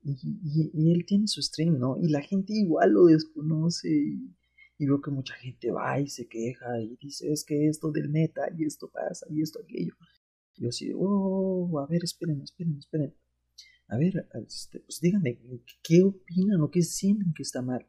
y, 0.04 0.72
y, 0.74 0.92
él 0.92 1.06
tiene 1.06 1.28
su 1.28 1.42
stream, 1.42 1.80
¿no? 1.80 1.98
Y 1.98 2.10
la 2.10 2.22
gente 2.22 2.54
igual 2.54 2.92
lo 2.92 3.06
desconoce 3.06 3.90
y, 3.90 4.36
y, 4.78 4.86
veo 4.86 5.02
que 5.02 5.12
mucha 5.12 5.34
gente 5.36 5.72
va 5.72 6.00
y 6.00 6.08
se 6.08 6.28
queja 6.28 6.80
y 6.82 6.96
dice, 6.98 7.32
es 7.32 7.44
que 7.44 7.68
esto 7.68 7.92
del 7.92 8.10
meta 8.10 8.42
y 8.56 8.66
esto 8.66 8.90
pasa 8.90 9.26
y 9.30 9.42
esto 9.42 9.60
aquello. 9.64 9.96
Yo 10.62 10.70
así, 10.70 10.92
oh, 10.96 11.80
a 11.80 11.88
ver, 11.88 12.04
esperen, 12.04 12.42
esperen, 12.42 12.78
esperen 12.78 13.14
a 13.92 13.98
ver, 13.98 14.26
este, 14.48 14.80
pues 14.80 15.02
díganme, 15.02 15.38
¿qué 15.84 16.02
opinan 16.02 16.62
o 16.62 16.72
qué 16.72 16.82
sienten 16.82 17.34
que 17.34 17.44
está 17.44 17.62
mal? 17.62 17.86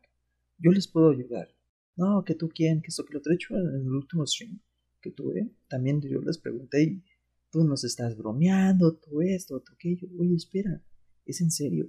Yo 0.59 0.73
les 0.73 0.89
puedo 0.89 1.11
ayudar. 1.11 1.55
No, 1.95 2.25
que 2.25 2.35
tú 2.35 2.49
quién, 2.53 2.83
que 2.83 2.89
esto, 2.89 3.05
que 3.05 3.15
lo 3.15 3.21
he 3.25 3.35
hecho 3.35 3.57
en 3.57 3.87
el 3.87 3.89
último 3.89 4.27
stream 4.27 4.59
que 5.01 5.13
tuve, 5.13 5.53
también 5.69 6.01
yo 6.01 6.21
les 6.21 6.39
pregunté 6.39 6.83
y 6.83 7.05
tú 7.53 7.63
nos 7.63 7.85
estás 7.85 8.17
bromeando, 8.17 8.97
todo 8.97 9.23
esto, 9.23 9.61
todo 9.61 9.75
aquello. 9.75 10.09
Oye, 10.19 10.35
espera, 10.35 10.83
es 11.25 11.41
en 11.41 11.53
serio. 11.53 11.89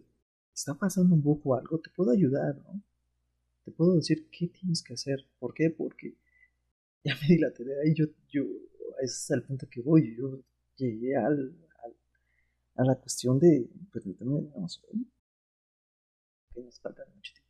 Está 0.53 0.75
pasando 0.75 1.15
un 1.15 1.23
poco 1.23 1.55
algo, 1.55 1.79
te 1.79 1.89
puedo 1.89 2.11
ayudar, 2.11 2.55
¿no? 2.57 2.83
Te 3.65 3.71
puedo 3.71 3.95
decir 3.95 4.29
qué 4.29 4.47
tienes 4.47 4.83
que 4.83 4.93
hacer. 4.93 5.25
¿Por 5.39 5.55
qué? 5.55 5.71
Porque 5.71 6.15
ya 7.03 7.15
me 7.19 7.29
di 7.29 7.39
la 7.39 7.51
tarea 7.51 7.77
y 7.83 7.95
yo, 7.95 8.05
yo, 8.29 8.43
ese 9.01 9.15
es 9.15 9.29
el 9.31 9.41
punto 9.41 9.67
que 9.67 9.81
voy. 9.81 10.15
Yo 10.15 10.43
llegué 10.77 11.15
al, 11.15 11.55
a 12.75 12.83
la 12.83 12.95
cuestión 12.95 13.39
de, 13.39 13.69
permítame, 13.91 14.49
vamos 14.53 14.81
a 14.83 14.97
que 16.53 16.62
nos 16.62 16.79
falta 16.79 17.03
mucho 17.13 17.33
tiempo. 17.33 17.43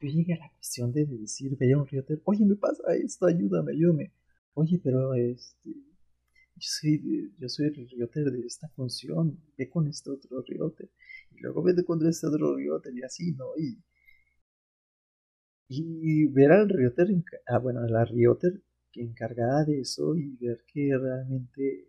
Yo 0.00 0.08
llegué 0.08 0.34
a 0.34 0.38
la 0.38 0.50
cuestión 0.50 0.92
de 0.92 1.06
decir, 1.06 1.56
veía 1.56 1.78
un 1.78 1.86
rioter, 1.86 2.20
oye, 2.24 2.44
me 2.44 2.56
pasa 2.56 2.82
esto, 2.94 3.26
ayúdame, 3.26 3.72
ayúdame. 3.72 4.12
Oye, 4.54 4.80
pero 4.82 5.14
este, 5.14 5.70
yo 5.70 6.68
soy, 6.68 7.34
yo 7.38 7.48
soy 7.48 7.66
el 7.66 7.88
rioter 7.88 8.30
de 8.30 8.46
esta 8.46 8.68
función, 8.68 9.40
ve 9.56 9.68
con 9.68 9.88
este 9.88 10.10
otro 10.10 10.42
rioter, 10.42 10.90
y 11.32 11.40
luego 11.40 11.62
ve 11.62 11.84
con 11.84 12.04
este 12.06 12.26
otro 12.26 12.56
rioter, 12.56 12.94
y 12.94 13.02
así, 13.02 13.32
¿no? 13.32 13.46
Y, 13.56 13.82
y 15.68 16.26
ver 16.26 16.52
al 16.52 16.68
rioter, 16.68 17.08
ah, 17.46 17.58
bueno, 17.58 17.84
la 17.86 18.04
rioter 18.04 18.62
encargada 18.96 19.64
de 19.64 19.80
eso 19.80 20.16
y 20.16 20.36
ver 20.36 20.64
que 20.66 20.96
realmente 20.96 21.88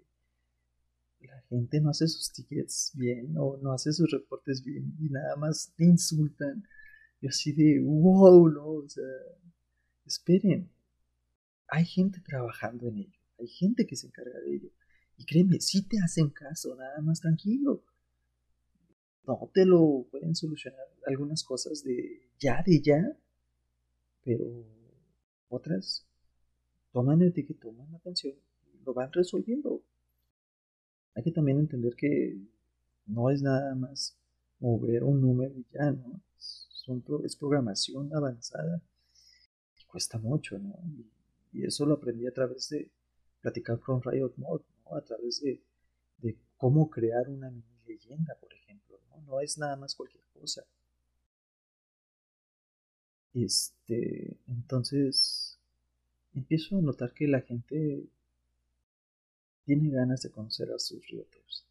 la 1.21 1.41
gente 1.49 1.81
no 1.81 1.89
hace 1.89 2.07
sus 2.07 2.31
tickets 2.31 2.91
bien 2.95 3.35
o 3.37 3.57
no 3.57 3.71
hace 3.71 3.91
sus 3.91 4.11
reportes 4.11 4.63
bien 4.63 4.95
y 4.99 5.09
nada 5.09 5.35
más 5.35 5.73
te 5.75 5.85
insultan. 5.85 6.67
Y 7.21 7.27
así 7.27 7.53
de, 7.53 7.79
wow, 7.81 8.49
no, 8.49 8.67
o 8.67 8.89
sea, 8.89 9.03
esperen. 10.05 10.69
Hay 11.67 11.85
gente 11.85 12.21
trabajando 12.21 12.87
en 12.87 12.97
ello, 12.97 13.19
hay 13.39 13.47
gente 13.47 13.87
que 13.87 13.95
se 13.95 14.07
encarga 14.07 14.39
de 14.39 14.55
ello. 14.55 14.69
Y 15.17 15.25
créeme, 15.25 15.59
si 15.61 15.81
te 15.87 15.97
hacen 15.99 16.29
caso, 16.29 16.75
nada 16.75 17.01
más 17.01 17.21
tranquilo. 17.21 17.83
No 19.25 19.49
te 19.53 19.65
lo 19.65 20.05
pueden 20.11 20.35
solucionar 20.35 20.85
algunas 21.07 21.43
cosas 21.43 21.83
de 21.83 22.29
ya, 22.39 22.61
de 22.63 22.81
ya, 22.81 23.17
pero 24.23 24.45
otras 25.49 26.05
toman 26.95 27.21
el 27.21 27.33
ticket, 27.33 27.59
toman 27.59 27.91
la 27.91 27.97
atención 27.97 28.35
y 28.73 28.83
lo 28.85 28.93
van 28.93 29.11
resolviendo 29.11 29.81
hay 31.15 31.23
que 31.23 31.31
también 31.31 31.59
entender 31.59 31.95
que 31.95 32.37
no 33.07 33.29
es 33.29 33.41
nada 33.41 33.73
más 33.73 34.17
mover 34.59 35.03
un 35.03 35.21
número 35.21 35.53
y 35.57 35.65
ya, 35.71 35.91
¿no? 35.91 36.21
Es, 37.23 37.35
programación 37.39 38.13
avanzada 38.13 38.81
y 39.79 39.85
cuesta 39.85 40.19
mucho, 40.19 40.59
¿no? 40.59 40.77
Y, 41.53 41.63
eso 41.63 41.85
lo 41.85 41.93
aprendí 41.93 42.27
a 42.27 42.33
través 42.33 42.67
de 42.69 42.91
platicar 43.39 43.79
con 43.79 44.01
Riot 44.03 44.33
Mode, 44.35 44.65
¿no? 44.83 44.97
A 44.97 45.01
través 45.01 45.41
de, 45.41 45.61
cómo 46.57 46.89
crear 46.89 47.29
una 47.29 47.49
mini 47.49 47.79
leyenda, 47.85 48.35
por 48.39 48.53
ejemplo, 48.53 48.97
¿no? 49.09 49.21
No 49.21 49.41
es 49.41 49.57
nada 49.57 49.75
más 49.77 49.95
cualquier 49.95 50.23
cosa. 50.33 50.65
Este, 53.33 54.37
entonces 54.47 55.54
empiezo 56.35 56.77
a 56.77 56.81
notar 56.81 57.13
que 57.13 57.27
la 57.27 57.41
gente 57.41 58.05
tiene 59.65 59.89
ganas 59.89 60.21
de 60.21 60.29
conocer 60.29 60.71
a 60.71 60.79
sus 60.79 61.07
realtors. 61.07 61.65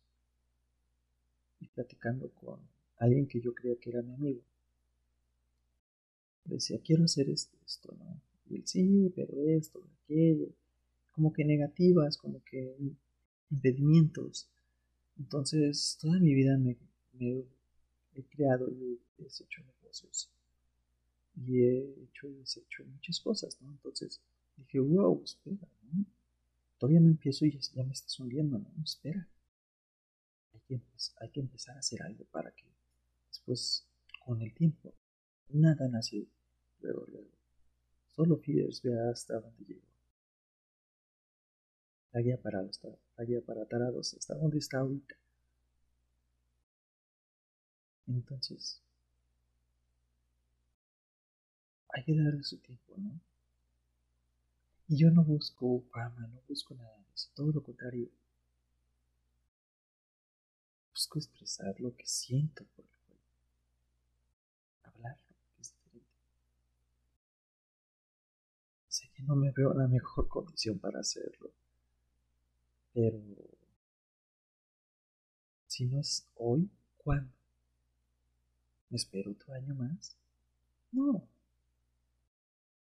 Y 1.61 1.67
platicando 1.69 2.31
con 2.31 2.59
alguien 2.99 3.27
que 3.27 3.41
yo 3.41 3.55
creía 3.55 3.77
que 3.77 3.91
era 3.91 4.03
mi 4.03 4.15
amigo, 4.15 4.41
decía, 6.45 6.81
quiero 6.85 7.05
hacer 7.05 7.29
esto, 7.31 7.57
esto, 7.65 7.95
¿no? 7.99 8.21
Y 8.51 8.57
él, 8.57 8.67
sí, 8.67 9.13
pero 9.15 9.33
esto, 9.49 9.83
aquello, 10.03 10.49
como 11.13 11.33
que 11.33 11.45
negativas, 11.45 12.17
como 12.19 12.43
que 12.45 12.77
impedimentos. 13.51 14.49
Entonces, 15.19 15.97
toda 16.01 16.19
mi 16.19 16.35
vida 16.35 16.59
me, 16.59 16.77
he 17.19 18.23
creado 18.31 18.69
y 18.71 18.99
he 19.19 19.27
hecho 19.27 19.63
negocios. 19.63 20.31
Y 21.37 21.61
he 21.61 21.79
hecho 22.05 22.29
y 22.29 22.35
deshecho 22.35 22.85
muchas 22.85 23.21
cosas, 23.21 23.61
¿no? 23.61 23.71
Entonces 23.71 24.21
dije, 24.57 24.79
wow, 24.81 25.23
espera, 25.25 25.69
¿no? 25.93 26.05
Todavía 26.79 27.01
no 27.01 27.09
empiezo 27.09 27.47
y 27.47 27.59
ya, 27.59 27.85
me 27.85 27.93
estás 27.93 28.19
hundiendo, 28.19 28.59
¿no? 28.59 28.71
Espera. 28.83 29.29
Hay 31.21 31.31
que, 31.31 31.41
empezar 31.41 31.77
a 31.77 31.81
hacer 31.81 32.03
algo 32.03 32.25
para 32.27 32.51
que 32.53 32.65
después, 33.29 33.87
con 34.25 34.41
el 34.41 34.55
tiempo, 34.55 34.95
nada 35.51 35.89
nace 35.89 36.27
luego, 36.81 37.07
luego. 37.07 37.31
Solo 38.11 38.39
Feeders 38.39 38.81
vea 38.83 39.11
hasta 39.11 39.41
dónde 39.41 39.65
llegó. 39.65 39.87
La 42.13 42.21
guía 42.21 42.41
para, 42.41 42.63
la 42.63 43.25
guía 43.25 43.41
para 43.41 43.67
tarados, 43.67 44.15
hasta 44.15 44.35
dónde 44.35 44.59
está 44.59 44.79
ahorita. 44.79 45.17
Entonces, 48.07 48.81
hay 51.89 52.05
que 52.05 52.15
darle 52.17 52.43
su 52.43 52.59
tiempo, 52.59 52.95
¿no? 52.97 53.21
Y 54.89 54.97
yo 54.97 55.11
no 55.11 55.25
busco 55.25 55.83
fama, 55.93 56.27
no 56.27 56.41
busco 56.49 56.75
nada 56.75 56.97
de 56.99 57.15
eso, 57.15 57.31
todo 57.35 57.53
lo 57.53 57.63
contrario. 57.63 58.09
Busco 60.91 61.19
expresar 61.19 61.75
lo 61.81 61.97
que 61.97 62.07
siento 62.07 62.65
por 62.77 62.85
el 62.85 62.91
juego. 63.07 63.23
Hablarlo, 64.83 65.35
que 65.55 65.63
es 65.63 65.73
diferente. 65.73 66.11
Sé 68.89 69.11
que 69.15 69.23
no 69.23 69.35
me 69.35 69.51
veo 69.53 69.73
en 69.73 69.79
la 69.79 69.89
mejor 69.89 70.29
condición 70.29 70.79
para 70.79 71.01
hacerlo. 71.01 71.51
Pero... 72.93 73.21
Si 75.67 75.87
no 75.87 75.99
es 75.99 76.29
hoy, 76.37 76.71
¿cuándo? 76.99 77.33
¿Me 78.91 78.97
espero 78.97 79.33
otro 79.33 79.55
año 79.55 79.75
más? 79.75 80.17
No. 80.93 81.27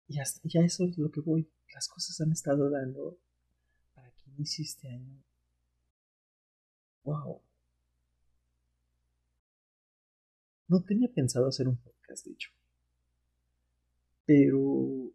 Ya, 0.07 0.23
ya 0.43 0.61
eso 0.61 0.85
es 0.85 0.99
lo 0.99 1.11
que 1.11 1.21
voy 1.21 1.49
las 1.75 1.89
cosas 1.89 2.21
han 2.21 2.33
estado 2.33 2.71
dando 2.71 3.19
para 3.95 4.11
que 4.11 4.31
inicie 4.31 4.65
este 4.65 4.89
año. 4.89 5.23
Wow. 7.03 7.41
No 10.69 10.81
tenía 10.83 11.09
pensado 11.13 11.49
hacer 11.49 11.69
un 11.69 11.77
podcast, 11.77 12.27
de 12.27 12.33
hecho. 12.33 12.51
Pero 14.25 15.13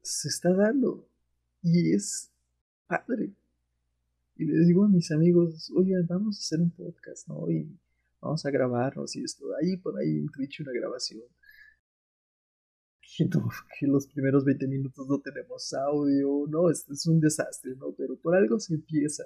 se 0.00 0.28
está 0.28 0.52
dando. 0.54 1.06
Y 1.62 1.94
es 1.94 2.30
padre. 2.86 3.32
Y 4.36 4.44
le 4.44 4.64
digo 4.64 4.84
a 4.84 4.88
mis 4.88 5.10
amigos, 5.10 5.70
oigan, 5.74 6.06
vamos 6.06 6.36
a 6.36 6.40
hacer 6.40 6.60
un 6.60 6.70
podcast, 6.70 7.26
¿no? 7.26 7.50
Y 7.50 7.68
vamos 8.20 8.46
a 8.46 8.50
grabarnos 8.50 9.16
y 9.16 9.24
esto. 9.24 9.44
Ahí 9.60 9.76
por 9.76 9.98
ahí 9.98 10.18
en 10.18 10.28
Twitch 10.28 10.60
una 10.60 10.72
grabación 10.72 11.22
que, 13.26 13.86
los 13.86 14.06
primeros 14.06 14.44
20 14.44 14.68
minutos 14.68 15.08
no 15.08 15.20
tenemos 15.20 15.72
audio, 15.72 16.46
no, 16.48 16.70
es, 16.70 16.88
es 16.88 17.06
un 17.06 17.20
desastre, 17.20 17.74
¿no? 17.76 17.92
Pero 17.92 18.16
por 18.16 18.36
algo 18.36 18.60
se 18.60 18.74
empieza. 18.74 19.24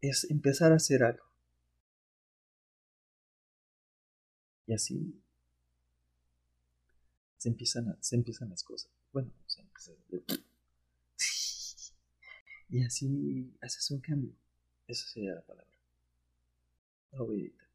Es 0.00 0.30
empezar 0.30 0.72
a 0.72 0.76
hacer 0.76 1.02
algo. 1.02 1.24
Y 4.66 4.74
así 4.74 5.22
se 7.38 7.48
empiezan, 7.48 7.96
se 8.00 8.16
empiezan 8.16 8.50
las 8.50 8.62
cosas. 8.62 8.90
Bueno, 9.12 9.32
se 9.46 9.62
empieza, 9.62 9.92
y 12.68 12.82
así 12.82 13.56
haces 13.60 13.90
un 13.90 14.00
cambio. 14.00 14.32
Esa 14.88 15.06
sería 15.06 15.34
la 15.34 15.42
palabra. 15.42 15.70
Lo 17.12 17.26
voy 17.26 17.40
a 17.40 17.42
editar. 17.44 17.68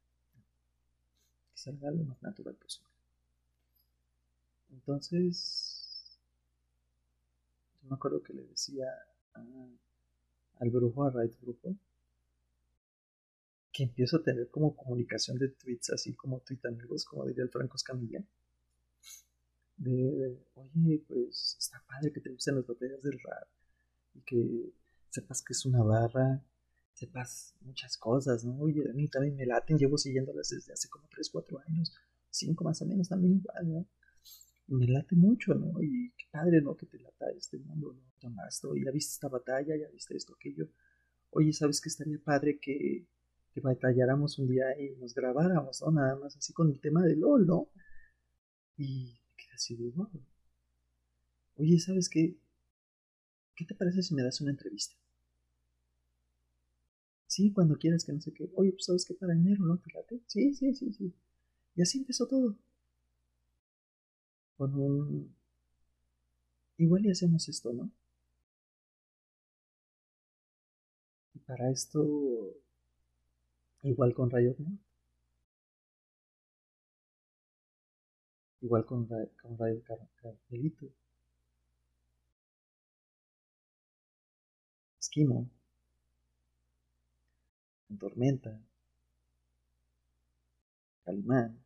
Que 1.50 1.58
salga 1.58 1.90
lo 1.90 2.04
más 2.04 2.22
natural 2.22 2.54
posible. 2.56 2.91
Entonces, 4.72 6.18
yo 7.82 7.88
me 7.88 7.94
acuerdo 7.94 8.22
que 8.22 8.32
le 8.32 8.42
decía 8.44 8.86
al 9.34 10.70
brujo, 10.70 11.04
a 11.04 11.10
Raid 11.10 11.32
Brujo, 11.40 11.76
que 13.72 13.84
empiezo 13.84 14.18
a 14.18 14.22
tener 14.22 14.50
como 14.50 14.76
comunicación 14.76 15.38
de 15.38 15.48
tweets, 15.48 15.90
así 15.90 16.14
como 16.14 16.40
tweet 16.40 16.60
amigos, 16.64 17.04
como 17.04 17.26
diría 17.26 17.44
el 17.44 17.50
Franco 17.50 17.76
Escamilla. 17.76 18.22
De, 19.76 20.38
oye, 20.54 21.02
pues 21.08 21.56
está 21.58 21.82
padre 21.88 22.12
que 22.12 22.20
te 22.20 22.30
gusten 22.30 22.56
las 22.56 22.66
batallas 22.66 23.02
del 23.02 23.18
rap 23.20 23.48
y 24.14 24.20
que 24.20 24.72
sepas 25.10 25.42
que 25.42 25.54
es 25.54 25.64
una 25.64 25.82
barra, 25.82 26.44
sepas 26.92 27.54
muchas 27.62 27.96
cosas, 27.96 28.44
¿no? 28.44 28.60
Oye, 28.60 28.88
a 28.88 28.92
mí 28.92 29.08
también 29.08 29.34
me 29.34 29.46
laten, 29.46 29.78
llevo 29.78 29.98
siguiéndolas 29.98 30.50
desde 30.50 30.74
hace 30.74 30.88
como 30.88 31.08
3, 31.08 31.30
4 31.30 31.58
años, 31.66 31.92
5 32.30 32.62
más 32.64 32.80
o 32.82 32.86
menos 32.86 33.08
también 33.08 33.36
igual, 33.36 33.72
¿no? 33.72 33.86
Me 34.72 34.86
late 34.86 35.14
mucho, 35.16 35.54
¿no? 35.54 35.82
Y 35.82 36.12
qué 36.16 36.26
padre, 36.30 36.60
¿no? 36.60 36.76
Que 36.76 36.86
te 36.86 36.98
lata 36.98 37.30
este 37.36 37.58
mundo, 37.58 37.92
¿no? 37.92 38.02
Tomás, 38.20 38.62
ya 38.62 38.90
viste 38.90 39.12
esta 39.12 39.28
batalla, 39.28 39.76
ya 39.76 39.88
viste 39.88 40.16
esto, 40.16 40.34
aquello. 40.34 40.68
Oye, 41.30 41.52
¿sabes 41.52 41.80
qué 41.80 41.88
estaría 41.88 42.18
padre 42.18 42.58
que, 42.60 43.06
que 43.52 43.60
batalláramos 43.60 44.38
un 44.38 44.48
día 44.48 44.64
y 44.80 44.96
nos 44.96 45.14
grabáramos, 45.14 45.82
¿no? 45.82 45.92
Nada 45.92 46.16
más 46.16 46.36
así 46.36 46.52
con 46.52 46.70
el 46.70 46.80
tema 46.80 47.02
de 47.02 47.16
LOL, 47.16 47.46
¿no? 47.46 47.68
Y 48.76 49.18
me 49.28 49.36
quedé 49.36 49.52
así 49.54 49.76
de 49.76 49.90
wow. 49.90 50.10
Oye, 51.56 51.78
¿sabes 51.78 52.08
qué? 52.08 52.36
¿Qué 53.54 53.64
te 53.64 53.74
parece 53.74 54.02
si 54.02 54.14
me 54.14 54.22
das 54.22 54.40
una 54.40 54.50
entrevista? 54.50 54.96
Sí, 57.26 57.52
cuando 57.52 57.78
quieras 57.78 58.04
que 58.04 58.12
no 58.12 58.20
sé 58.20 58.32
qué. 58.32 58.50
Oye, 58.54 58.72
pues 58.72 58.84
sabes 58.86 59.04
qué 59.06 59.14
para 59.14 59.32
enero, 59.32 59.64
¿no? 59.64 59.78
¿Te 59.78 59.90
late? 59.92 60.20
Sí, 60.26 60.54
sí, 60.54 60.74
sí, 60.74 60.92
sí. 60.92 61.14
Y 61.74 61.82
así 61.82 61.98
empezó 61.98 62.26
todo 62.26 62.56
con 64.56 64.74
un... 64.74 65.34
Igual 66.76 67.06
y 67.06 67.10
hacemos 67.10 67.48
esto, 67.48 67.72
¿no? 67.72 67.90
Y 71.34 71.38
para 71.40 71.70
esto, 71.70 72.00
igual 73.82 74.14
con 74.14 74.30
Riot, 74.30 74.56
¿no? 74.58 74.78
Igual 78.62 78.86
con, 78.86 79.06
con 79.06 79.58
Riot 79.58 79.82
Carmelito. 80.16 80.86
Esquimo. 84.98 85.50
Tormenta. 87.98 88.58
Calimán. 91.04 91.61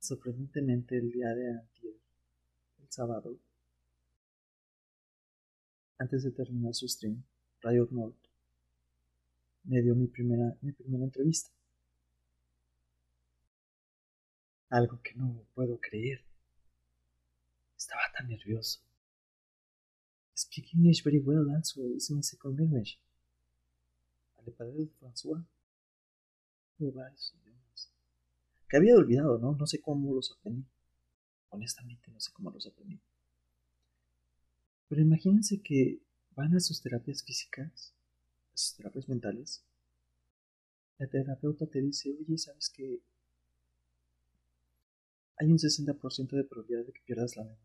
Sorprendentemente 0.00 0.96
el 0.96 1.12
día 1.12 1.28
de 1.34 1.50
antier, 1.50 1.94
el 2.80 2.90
sábado, 2.90 3.38
antes 5.98 6.24
de 6.24 6.32
terminar 6.32 6.74
su 6.74 6.88
stream, 6.88 7.22
Riot 7.62 7.90
North 7.90 8.16
me 9.64 9.82
dio 9.82 9.94
mi 9.94 10.06
primera, 10.06 10.56
mi 10.62 10.72
primera 10.72 11.04
entrevista. 11.04 11.50
Algo 14.70 15.00
que 15.02 15.14
no 15.14 15.44
puedo 15.54 15.78
creer. 15.78 16.24
Estaba 17.76 18.02
tan 18.16 18.28
nervioso. 18.28 18.80
Speak 20.34 20.72
English 20.74 21.04
very 21.04 21.18
well, 21.18 21.50
also 21.54 21.82
is 21.94 22.10
my 22.10 22.22
second 22.22 22.58
language 22.58 22.98
padre 24.50 24.72
de 24.72 24.90
François 25.00 25.44
que 28.68 28.76
había 28.76 28.94
olvidado, 28.94 29.38
¿no? 29.38 29.52
No 29.52 29.66
sé 29.66 29.80
cómo 29.80 30.14
los 30.14 30.30
aprendí. 30.32 30.64
Honestamente, 31.50 32.10
no 32.10 32.20
sé 32.20 32.32
cómo 32.32 32.50
los 32.50 32.66
aprendí. 32.66 33.00
Pero 34.88 35.00
imagínense 35.00 35.60
que 35.60 36.00
van 36.36 36.54
a 36.54 36.60
sus 36.60 36.80
terapias 36.80 37.22
físicas, 37.22 37.92
a 38.54 38.56
sus 38.56 38.76
terapias 38.76 39.08
mentales. 39.08 39.64
La 40.98 41.06
terapeuta 41.06 41.66
te 41.66 41.80
dice, 41.80 42.14
oye, 42.20 42.38
¿sabes 42.38 42.70
que 42.70 43.00
hay 45.38 45.50
un 45.50 45.58
60% 45.58 46.36
de 46.36 46.44
probabilidad 46.44 46.84
de 46.84 46.92
que 46.92 47.00
pierdas 47.02 47.36
la 47.36 47.44
memoria. 47.44 47.64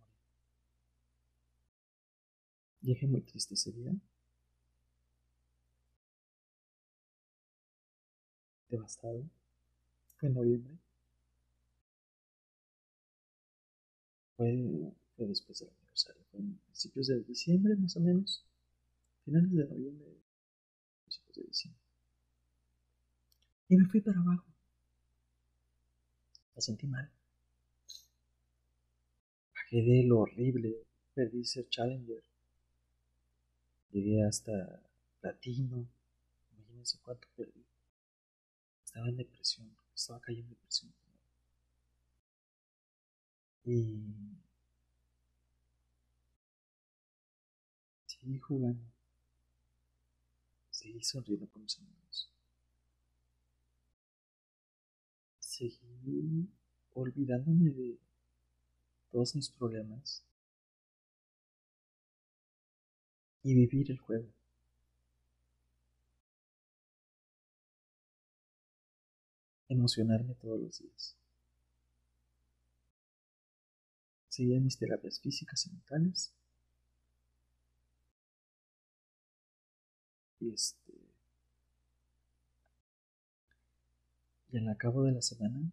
Llegué 2.81 3.07
muy 3.07 3.21
triste 3.21 3.55
ese 3.55 3.71
día. 3.71 3.93
Devastado. 8.73 9.23
En 10.23 10.33
noviembre. 10.33 10.73
Fue, 14.35 15.27
después 15.27 15.59
del 15.59 15.69
aniversario. 15.69 16.23
Fue 16.31 16.39
en 16.39 16.57
principios 16.65 17.07
de 17.07 17.23
diciembre, 17.23 17.75
más 17.75 17.95
o 17.97 17.99
menos. 17.99 18.43
Finales 19.25 19.51
de 19.51 19.65
noviembre, 19.65 20.07
principios 21.03 21.35
de 21.35 21.43
diciembre. 21.43 21.81
Y 23.69 23.77
me 23.77 23.85
fui 23.85 24.01
para 24.01 24.19
abajo. 24.19 24.45
Me 26.55 26.61
sentí 26.61 26.87
mal. 26.87 27.11
Bajé 29.53 29.83
de 29.83 30.03
lo 30.03 30.21
horrible. 30.21 30.83
Perdí 31.13 31.45
ser 31.45 31.69
Challenger. 31.69 32.23
Llegué 33.91 34.23
hasta 34.23 34.81
platino. 35.21 35.87
Imagínense 36.55 36.97
cuánto 37.03 37.27
perdí. 37.35 37.62
Estaba 38.93 39.09
en 39.09 39.17
depresión. 39.17 39.75
Estaba 39.95 40.19
cayendo 40.19 40.49
en 40.49 40.53
depresión. 40.53 40.93
Y 43.65 44.03
seguí 48.05 48.37
jugando. 48.37 48.85
Seguí 50.69 51.03
sonriendo 51.03 51.47
con 51.47 51.63
mis 51.63 51.75
amigos. 51.79 52.29
Seguí 55.39 56.47
olvidándome 56.93 57.71
de 57.71 57.97
todos 59.11 59.35
mis 59.35 59.49
problemas 59.49 60.23
y 63.41 63.55
vivir 63.55 63.89
el 63.89 63.97
juego. 63.97 64.42
Emocionarme 69.73 70.35
todos 70.35 70.59
los 70.59 70.77
días. 70.77 71.15
Seguía 74.29 74.59
mis 74.59 74.77
terapias 74.77 75.19
físicas 75.19 75.65
y 75.65 75.71
mentales. 75.71 76.31
Y 80.39 80.53
este. 80.53 80.93
Y 84.51 84.57
al 84.59 84.77
cabo 84.77 85.01
de 85.01 85.13
la 85.13 85.21
semana, 85.23 85.71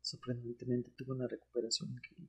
sorprendentemente 0.00 0.90
tuve 0.90 1.14
una 1.14 1.26
recuperación 1.26 1.90
increíble. 1.90 2.28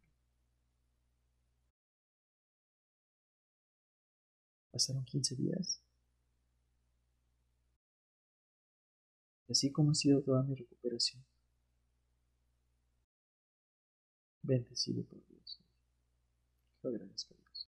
Pasaron 4.72 5.06
15 5.06 5.36
días. 5.36 5.83
Así 9.54 9.72
como 9.72 9.92
ha 9.92 9.96
sido 9.96 10.22
toda 10.22 10.44
mi 10.44 10.56
recuperación. 10.56 11.24
Bendecido 14.42 15.04
por 15.04 15.26
Dios. 15.28 15.60
Lo 16.82 16.90
agradezco 16.90 17.34
a 17.34 17.38
Dios. 17.38 17.70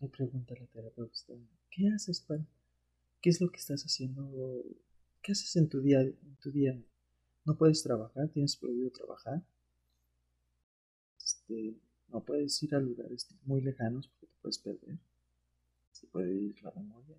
Me 0.00 0.08
pregunta 0.08 0.54
la 0.54 0.66
terapeuta, 0.66 1.34
¿qué 1.70 1.88
haces, 1.88 2.20
para 2.20 2.44
¿Qué 3.20 3.30
es 3.30 3.40
lo 3.40 3.50
que 3.50 3.56
estás 3.56 3.82
haciendo? 3.82 4.30
¿Qué 5.22 5.32
haces 5.32 5.56
en 5.56 5.68
tu 5.68 5.80
día? 5.80 6.00
En 6.02 6.36
tu 6.40 6.52
día? 6.52 6.78
¿No 7.44 7.56
puedes 7.56 7.82
trabajar? 7.82 8.28
¿Tienes 8.28 8.56
prohibido 8.56 8.90
trabajar? 8.90 9.42
Este, 11.18 11.74
no 12.08 12.22
puedes 12.22 12.62
ir 12.62 12.74
a 12.76 12.78
lugares 12.78 13.26
muy 13.44 13.60
lejanos 13.60 14.06
porque 14.06 14.26
te 14.26 14.40
puedes 14.40 14.58
perder. 14.58 14.98
Se 15.98 16.06
puede 16.06 16.32
ir 16.32 16.62
la 16.62 16.70
memoria. 16.70 17.16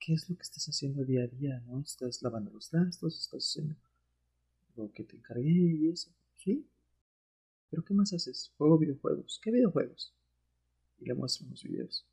¿qué 0.00 0.14
es 0.14 0.30
lo 0.30 0.36
que 0.36 0.42
estás 0.42 0.64
haciendo 0.66 1.04
día 1.04 1.24
a 1.24 1.26
día? 1.26 1.60
¿No? 1.66 1.80
¿Estás 1.80 2.22
lavando 2.22 2.50
los 2.52 2.70
trastos? 2.70 3.18
¿Estás 3.18 3.44
haciendo 3.44 3.74
lo 4.76 4.90
que 4.92 5.04
te 5.04 5.16
encargué 5.16 5.50
y 5.50 5.90
eso? 5.90 6.10
¿Sí? 6.36 6.64
¿Pero 7.68 7.84
qué 7.84 7.92
más 7.92 8.14
haces? 8.14 8.52
Juego 8.56 8.78
videojuegos. 8.78 9.38
¿Qué 9.42 9.50
videojuegos? 9.50 10.14
Y 11.00 11.06
le 11.06 11.14
muestro 11.14 11.46
unos 11.46 11.62
videos. 11.62 12.06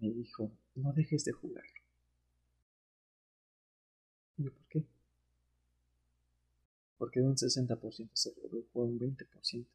Me 0.00 0.10
dijo, 0.10 0.50
no 0.74 0.92
dejes 0.92 1.24
de 1.24 1.32
jugarlo. 1.32 1.82
Y 4.38 4.48
¿por 4.48 4.66
qué? 4.68 4.84
Porque 6.98 7.20
de 7.20 7.26
un 7.26 7.36
60% 7.36 8.10
se 8.12 8.34
redujo 8.42 8.82
a 8.82 8.84
un 8.86 8.98
20%. 8.98 9.66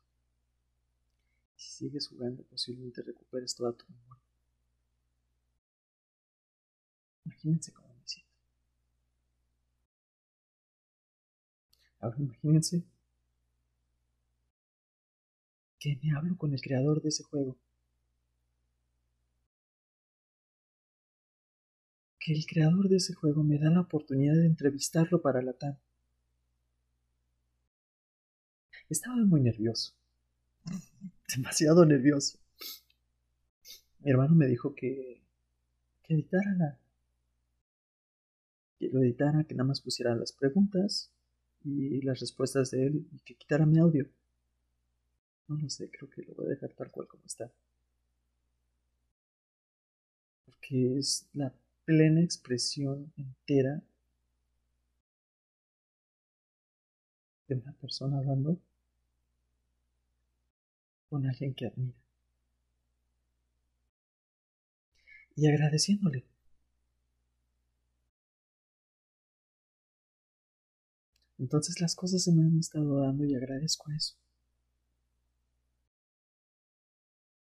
Si 1.61 1.69
sigues 1.85 2.07
jugando, 2.07 2.41
posiblemente 2.43 3.03
recuperes 3.03 3.53
toda 3.53 3.71
tu 3.73 3.85
memoria. 3.87 4.23
Imagínense 7.23 7.71
cómo 7.71 7.93
me 7.93 8.07
siento. 8.07 8.31
Ahora 11.99 12.17
imagínense 12.17 12.83
que 15.79 15.99
me 16.01 16.17
hablo 16.17 16.35
con 16.35 16.51
el 16.51 16.61
creador 16.61 16.99
de 17.03 17.09
ese 17.09 17.23
juego. 17.23 17.55
Que 22.19 22.33
el 22.33 22.43
creador 22.47 22.89
de 22.89 22.97
ese 22.97 23.13
juego 23.13 23.43
me 23.43 23.59
da 23.59 23.69
la 23.69 23.81
oportunidad 23.81 24.33
de 24.33 24.47
entrevistarlo 24.47 25.21
para 25.21 25.43
la 25.43 25.53
TAM. 25.53 25.77
Estaba 28.89 29.15
muy 29.17 29.41
nervioso. 29.41 29.93
Demasiado 31.35 31.85
nervioso. 31.85 32.37
Mi 33.99 34.11
hermano 34.11 34.35
me 34.35 34.47
dijo 34.47 34.73
que, 34.73 35.21
que 36.03 36.13
editara 36.13 36.53
la, 36.57 36.79
que 38.79 38.89
lo 38.89 39.01
editara, 39.01 39.43
que 39.43 39.53
nada 39.53 39.67
más 39.67 39.81
pusiera 39.81 40.15
las 40.15 40.33
preguntas 40.33 41.11
y 41.63 42.01
las 42.01 42.19
respuestas 42.19 42.71
de 42.71 42.87
él 42.87 43.07
y 43.11 43.19
que 43.19 43.35
quitara 43.35 43.65
mi 43.65 43.79
audio. 43.79 44.09
No 45.47 45.57
lo 45.57 45.69
sé, 45.69 45.89
creo 45.89 46.09
que 46.09 46.23
lo 46.23 46.33
voy 46.33 46.47
a 46.47 46.49
dejar 46.49 46.73
tal 46.73 46.89
cual 46.91 47.07
como 47.07 47.23
está. 47.25 47.51
Porque 50.45 50.97
es 50.97 51.27
la 51.33 51.53
plena 51.85 52.21
expresión 52.21 53.11
entera 53.17 53.81
de 57.47 57.55
una 57.55 57.73
persona 57.73 58.17
hablando 58.17 58.57
con 61.11 61.27
alguien 61.27 61.53
que 61.53 61.65
admira. 61.67 61.97
Y 65.35 65.45
agradeciéndole 65.45 66.23
Entonces 71.37 71.81
las 71.81 71.95
cosas 71.95 72.23
se 72.23 72.31
me 72.31 72.43
han 72.43 72.57
estado 72.59 73.01
dando 73.01 73.25
y 73.25 73.35
agradezco 73.35 73.91
eso. 73.91 74.15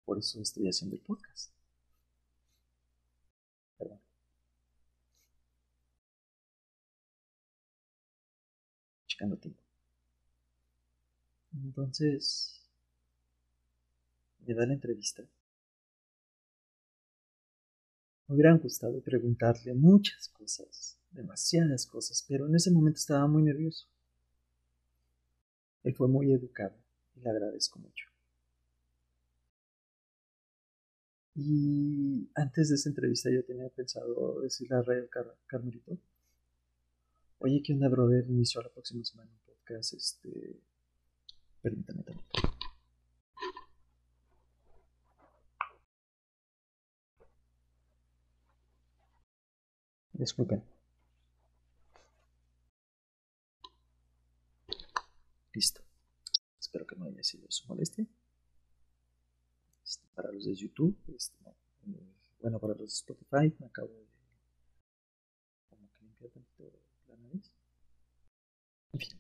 Por 0.06 0.20
eso 0.20 0.42
estoy 0.42 0.68
haciendo 0.68 0.96
el 0.96 1.02
podcast. 1.02 1.52
Perdón. 3.78 4.00
Checando 9.08 9.38
tiempo. 9.38 9.62
Entonces, 11.54 12.59
me 14.50 14.56
da 14.56 14.66
la 14.66 14.74
entrevista. 14.74 15.22
Me 18.28 18.36
hubieran 18.36 18.58
gustado 18.58 19.00
preguntarle 19.02 19.76
muchas 19.76 20.28
cosas 20.30 20.98
demasiadas 21.12 21.86
cosas, 21.86 22.26
pero 22.28 22.48
en 22.48 22.56
ese 22.56 22.72
momento 22.72 22.98
estaba 22.98 23.28
muy 23.28 23.44
nervioso. 23.44 23.88
Él 25.84 25.96
fue 25.96 26.08
muy 26.08 26.34
educado 26.34 26.76
y 27.16 27.22
le 27.22 27.30
agradezco 27.30 27.80
mucho. 27.80 28.08
Y 31.36 32.28
antes 32.36 32.70
de 32.70 32.76
esa 32.76 32.90
entrevista 32.90 33.30
yo 33.30 33.46
tenía 33.46 33.70
pensado 33.70 34.42
decirle 34.42 34.78
a 34.78 34.82
Ray 34.82 35.08
Car 35.10 35.36
Carmelito, 35.46 35.98
oye, 37.38 37.62
¿qué 37.64 37.74
onda, 37.74 37.88
brother? 37.88 38.26
Inició 38.28 38.62
la 38.62 38.70
próxima 38.70 39.06
semana 39.06 39.32
un 39.32 39.54
podcast, 39.54 39.94
este... 39.94 40.60
Permítame 41.62 42.04
también. 42.04 42.26
Disculpen. 50.20 50.62
Listo. 55.54 55.82
Espero 56.60 56.86
que 56.86 56.98
no 56.98 57.06
haya 57.06 57.24
sido 57.24 57.50
su 57.50 57.66
molestia. 57.68 58.06
Este, 59.82 60.06
para 60.14 60.30
los 60.34 60.44
de 60.44 60.56
YouTube, 60.56 60.98
este, 61.16 61.38
bueno, 62.42 62.60
para 62.60 62.74
los 62.76 62.96
Spotify 62.96 63.56
me 63.60 63.68
acabo 63.68 63.88
de 63.88 64.06
como 65.70 65.88
que 65.90 66.04
limpiar 66.04 66.32
tantito 66.32 66.70
la 67.08 67.16
nariz. 67.16 67.50
En 68.92 69.00
fin. 69.00 69.20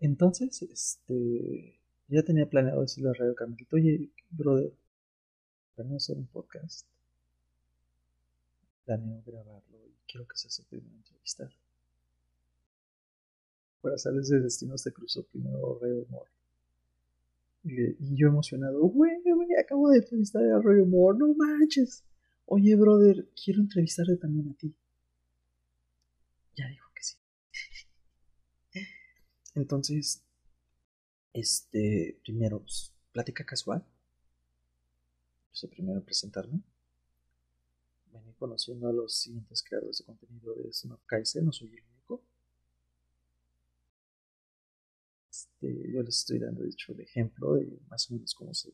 Entonces, 0.00 0.62
este, 0.62 1.80
ya 2.08 2.24
tenía 2.24 2.50
planeado 2.50 2.80
decirle 2.80 3.10
a 3.10 3.12
Radio 3.12 3.36
Carmelito, 3.36 3.76
oye, 3.76 4.10
brother, 4.30 4.72
planeo 5.76 5.98
hacer 5.98 6.16
un 6.16 6.26
podcast. 6.26 6.88
Planeo 8.86 9.20
grabarlo 9.26 9.86
y 9.88 9.96
quiero 10.06 10.26
que 10.26 10.36
seas 10.36 10.60
el 10.60 10.66
primero 10.66 10.94
a 10.94 10.98
entrevistar. 10.98 11.50
Para 13.82 13.98
salir 13.98 14.22
de 14.22 14.40
destino 14.40 14.78
se 14.78 14.92
cruzó 14.92 15.24
primero 15.24 15.78
Radio 15.80 16.04
Humor. 16.04 16.28
Y, 17.64 18.16
yo 18.16 18.28
emocionado, 18.28 18.80
güey, 18.80 19.12
acabo 19.60 19.90
de 19.90 19.98
entrevistar 19.98 20.42
a 20.44 20.62
Radio 20.62 20.84
Humor, 20.84 21.18
no 21.18 21.34
manches. 21.34 22.04
Oye, 22.44 22.76
brother, 22.76 23.28
quiero 23.34 23.60
entrevistarte 23.60 24.16
también 24.16 24.50
a 24.50 24.54
ti. 24.54 24.72
Ya 26.54 26.68
dijo 26.68 26.88
que 26.94 27.02
sí. 27.02 27.16
Entonces, 29.56 30.22
este, 31.32 32.20
primero, 32.22 32.60
pues, 32.60 32.92
plática 33.10 33.44
casual. 33.44 33.84
Pues, 35.50 35.68
primero 35.72 36.04
presentarme. 36.04 36.62
Venir 38.18 38.34
conociendo 38.36 38.88
a 38.88 38.92
los 38.92 39.14
siguientes 39.14 39.62
creadores 39.62 39.98
de 39.98 40.04
contenido 40.04 40.54
de 40.54 40.72
Snap 40.72 41.00
no 41.42 41.52
soy 41.52 41.68
el 41.68 41.84
único. 41.84 42.22
Este, 45.30 45.92
yo 45.92 46.02
les 46.02 46.16
estoy 46.16 46.38
dando, 46.38 46.62
de 46.62 46.70
el 46.70 47.00
ejemplo 47.00 47.54
de 47.54 47.78
más 47.88 48.10
o 48.10 48.14
menos 48.14 48.34
cómo 48.34 48.54
se, 48.54 48.70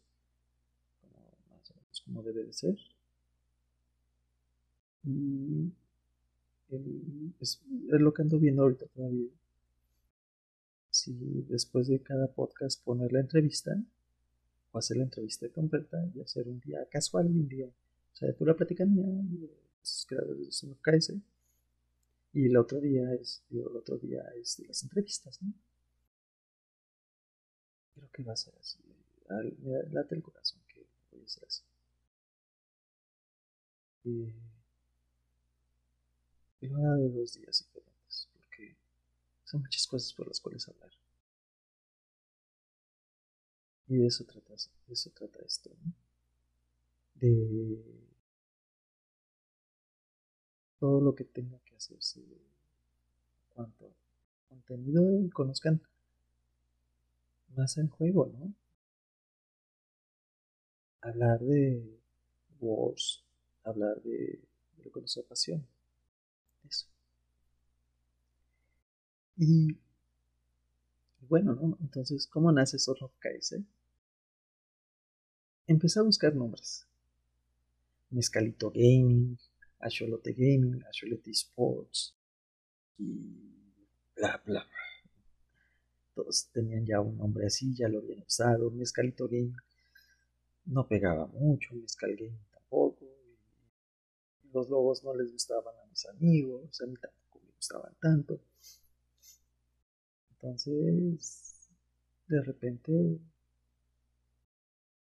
más 1.50 1.70
o 1.70 1.74
menos 1.74 2.02
cómo 2.04 2.22
debe 2.22 2.44
de 2.44 2.52
ser. 2.52 2.78
Y 5.04 5.72
es, 7.40 7.60
es 7.92 8.00
lo 8.00 8.14
que 8.14 8.22
ando 8.22 8.38
viendo 8.38 8.62
ahorita 8.62 8.86
todavía 8.86 9.28
si 10.92 11.14
después 11.48 11.88
de 11.88 12.00
cada 12.00 12.28
podcast 12.28 12.84
poner 12.84 13.12
la 13.12 13.20
entrevista 13.20 13.74
o 14.70 14.78
hacer 14.78 14.98
la 14.98 15.04
entrevista 15.04 15.48
completa 15.48 15.98
y 16.14 16.20
hacer 16.20 16.46
un 16.46 16.60
día 16.60 16.86
casual 16.90 17.26
y 17.26 17.40
un 17.40 17.48
día, 17.48 17.66
o 18.12 18.16
sea, 18.16 18.54
plática 18.56 18.84
mía, 18.84 19.06
de 19.06 19.48
los 19.80 20.06
creadores 20.08 20.60
de 20.60 20.76
KS, 20.76 21.14
y 22.34 22.46
el 22.46 22.56
otro 22.56 22.80
día 22.80 23.12
es, 23.14 23.42
el 23.50 23.76
otro 23.76 23.98
día 23.98 24.22
es 24.40 24.56
de 24.56 24.66
las 24.66 24.82
entrevistas, 24.82 25.40
¿no? 25.42 25.52
Creo 27.94 28.10
que 28.10 28.22
va 28.22 28.32
a 28.32 28.36
ser 28.36 28.54
así. 28.58 28.78
Me 29.60 29.82
late 29.90 30.14
el 30.14 30.22
corazón 30.22 30.60
que 30.68 30.86
voy 31.10 31.22
a 31.22 31.28
ser 31.28 31.44
así. 31.44 31.62
Y, 34.04 34.34
y 36.60 36.68
lo 36.68 36.76
haga 36.78 36.96
de 36.96 37.10
dos 37.10 37.34
días 37.34 37.64
diferentes, 37.66 38.28
porque 38.34 38.76
son 39.44 39.60
muchas 39.60 39.86
cosas 39.86 40.12
por 40.14 40.26
las 40.26 40.40
cuales 40.40 40.66
hablar. 40.68 40.90
Y 43.88 43.96
de 43.96 44.06
eso 44.06 44.24
trata, 44.24 44.54
de 44.54 44.92
eso 44.94 45.10
trata 45.10 45.38
esto, 45.44 45.70
¿no? 45.84 45.92
De 47.16 48.01
todo 50.82 51.00
lo 51.00 51.14
que 51.14 51.22
tenga 51.22 51.60
que 51.60 51.76
hacerse 51.76 52.18
en 52.18 52.42
cuanto 53.54 53.94
contenido 54.48 55.22
y 55.22 55.30
conozcan 55.30 55.80
más 57.54 57.78
el 57.78 57.88
juego, 57.88 58.26
¿no? 58.26 58.52
Hablar 61.02 61.38
de 61.38 62.00
Wars, 62.58 63.22
hablar 63.62 64.02
de, 64.02 64.40
lo 64.82 64.90
que 64.90 65.00
nos 65.02 65.16
apasiona. 65.18 65.62
Eso. 66.68 66.88
Y, 69.36 69.78
bueno, 71.28 71.54
¿no? 71.54 71.78
Entonces, 71.80 72.26
¿cómo 72.26 72.50
nace 72.50 72.80
Sword 72.80 73.04
of 73.04 73.12
KS? 73.20 73.60
Empecé 75.68 76.00
a 76.00 76.02
buscar 76.02 76.34
nombres. 76.34 76.88
Mezcalito 78.10 78.72
Gaming, 78.72 79.38
Acholote 79.82 80.32
Gaming, 80.32 80.82
Acholote 80.88 81.30
Sports 81.30 82.14
y 82.98 83.04
bla 84.16 84.40
bla. 84.44 84.66
Todos 86.14 86.48
tenían 86.52 86.86
ya 86.86 87.00
un 87.00 87.16
nombre 87.18 87.46
así, 87.46 87.74
ya 87.74 87.88
lo 87.88 87.98
habían 87.98 88.22
usado. 88.22 88.70
Mezcalito 88.70 89.26
Gaming 89.26 89.56
no 90.66 90.86
pegaba 90.86 91.26
mucho, 91.26 91.74
Mezcal 91.74 92.14
Gaming 92.16 92.38
tampoco. 92.52 93.06
los 94.52 94.68
logos 94.68 95.02
no 95.02 95.14
les 95.14 95.32
gustaban 95.32 95.74
a 95.82 95.86
mis 95.86 96.06
amigos, 96.06 96.80
a 96.82 96.86
mí 96.86 96.94
tampoco 97.00 97.40
me 97.44 97.52
gustaban 97.56 97.94
tanto. 98.00 98.38
Entonces, 100.30 101.70
de 102.28 102.42
repente 102.42 103.18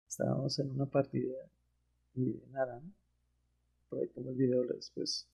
estábamos 0.07 0.59
en 0.59 0.71
una 0.71 0.87
partida 0.87 1.37
y 2.15 2.43
nada, 2.51 2.83
por 3.91 3.99
ahí 3.99 4.07
pongo 4.07 4.31
el 4.31 4.37
video 4.37 4.65
después. 4.65 5.29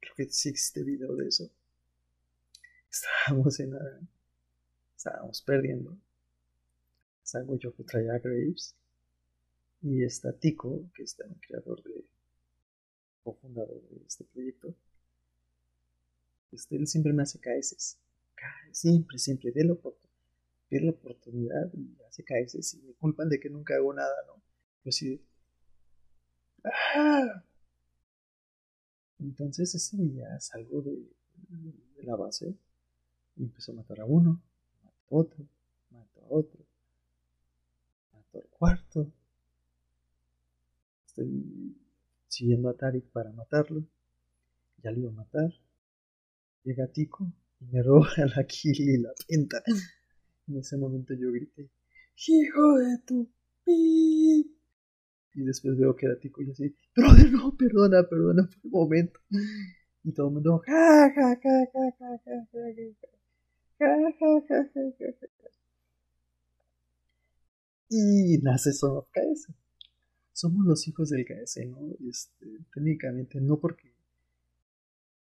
Creo 0.00 0.14
que 0.16 0.28
sí 0.28 0.50
existe 0.50 0.82
video 0.82 1.14
de 1.14 1.28
eso. 1.28 1.50
Estábamos 2.90 3.58
en 3.60 3.70
nada, 3.70 4.00
estábamos 4.96 5.40
perdiendo. 5.42 5.96
Salgo 7.22 7.56
yo 7.58 7.74
que 7.74 7.84
traía 7.84 8.18
Graves 8.18 8.74
y 9.82 10.02
está 10.04 10.32
Tico, 10.32 10.90
que 10.94 11.04
está 11.04 11.24
el 11.24 11.40
creador 11.40 11.82
de 11.82 12.04
o 13.24 13.34
fundador 13.34 13.82
de 13.88 14.04
este 14.06 14.24
proyecto. 14.24 14.74
Este, 16.52 16.76
él 16.76 16.86
siempre 16.86 17.12
me 17.12 17.22
hace 17.22 17.40
KS. 17.40 17.98
Siempre, 18.72 19.18
siempre, 19.18 19.50
de 19.52 19.64
lo 19.64 19.80
la 20.70 20.90
oportunidad 20.90 21.72
y 21.72 21.96
hace 22.08 22.22
caerse 22.24 22.62
si 22.62 22.78
me 22.82 22.92
culpan 22.94 23.28
de 23.28 23.40
que 23.40 23.48
nunca 23.48 23.74
hago 23.76 23.92
nada, 23.94 24.14
¿no? 24.26 24.34
Yo 24.84 24.90
así 24.90 25.20
Entonces 29.18 29.74
ese 29.74 29.96
día 29.96 30.38
salgo 30.40 30.82
de, 30.82 30.92
de, 31.48 32.02
la 32.02 32.16
base 32.16 32.54
y 33.36 33.44
empezó 33.44 33.72
a 33.72 33.76
matar 33.76 34.00
a 34.00 34.04
uno, 34.04 34.40
mato 34.84 35.04
a 35.10 35.14
otro, 35.14 35.46
mato 35.90 36.20
a 36.20 36.26
otro, 36.28 36.60
mato 38.12 38.38
al 38.38 38.48
cuarto. 38.50 39.12
Estoy 41.06 41.76
siguiendo 42.28 42.68
a 42.68 42.76
Tarik 42.76 43.06
para 43.06 43.32
matarlo. 43.32 43.84
Ya 44.82 44.90
lo 44.90 44.98
iba 45.00 45.10
a 45.10 45.14
matar. 45.14 45.52
Llega 46.64 46.86
Tico 46.88 47.26
y 47.60 47.64
me 47.66 47.82
roba 47.82 48.08
la 48.36 48.44
kill 48.44 48.80
y 48.80 48.98
la 48.98 49.10
penta. 49.26 49.62
En 50.48 50.58
ese 50.58 50.76
momento 50.76 51.14
yo 51.14 51.32
grité, 51.32 51.68
¡Hijo 52.28 52.78
de 52.78 52.98
tu 53.06 53.28
pi! 53.64 54.55
Y 55.36 55.44
después 55.44 55.76
veo 55.76 55.94
que 55.94 56.06
era 56.06 56.18
Tico 56.18 56.42
y 56.42 56.50
así, 56.50 56.74
brother, 56.96 57.30
no, 57.30 57.54
perdona, 57.54 58.02
perdona 58.08 58.48
por 58.48 58.58
un 58.64 58.70
momento. 58.70 59.20
Y 60.02 60.12
todo 60.12 60.28
el 60.28 60.34
mundo, 60.34 60.62
ja, 60.64 61.12
ja, 61.14 61.36
ja, 61.36 61.66
ja, 61.72 61.94
ja, 61.98 62.20
ja, 62.24 62.46
Y 67.90 68.38
nace 68.38 68.72
Son 68.72 68.96
of 68.96 69.08
KS. 69.12 69.52
Somos 70.32 70.64
los 70.64 70.88
hijos 70.88 71.10
del 71.10 71.26
KS, 71.26 71.66
¿no? 71.66 71.78
Este, 72.08 72.46
técnicamente, 72.72 73.38
no 73.38 73.58
porque 73.58 73.92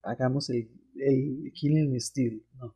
hagamos 0.03 0.49
el, 0.51 0.69
el 0.95 1.51
killing 1.53 1.99
steal, 1.99 2.43
no. 2.59 2.75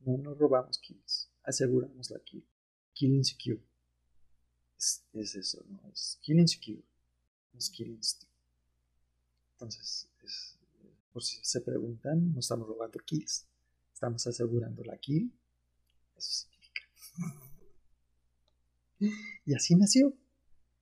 No, 0.00 0.18
no 0.18 0.34
robamos 0.34 0.78
kills, 0.80 1.30
aseguramos 1.44 2.10
la 2.10 2.18
kill. 2.18 2.44
Killing 2.94 3.24
secure. 3.24 3.60
Es, 4.78 5.04
es 5.12 5.34
eso, 5.34 5.64
¿no? 5.68 5.80
Es 5.92 6.18
killing 6.22 6.48
secure. 6.48 6.82
No 7.52 7.58
es 7.58 7.70
killing 7.70 8.02
steal. 8.02 8.30
Entonces, 9.52 10.08
es, 10.22 10.58
por 11.12 11.22
si 11.22 11.38
se 11.42 11.60
preguntan, 11.62 12.32
no 12.32 12.40
estamos 12.40 12.68
robando 12.68 12.98
kills. 12.98 13.46
Estamos 13.92 14.26
asegurando 14.26 14.84
la 14.84 14.98
kill. 14.98 15.32
Eso 16.16 16.30
significa. 16.30 16.82
Y 19.46 19.54
así 19.54 19.74
nació. 19.74 20.14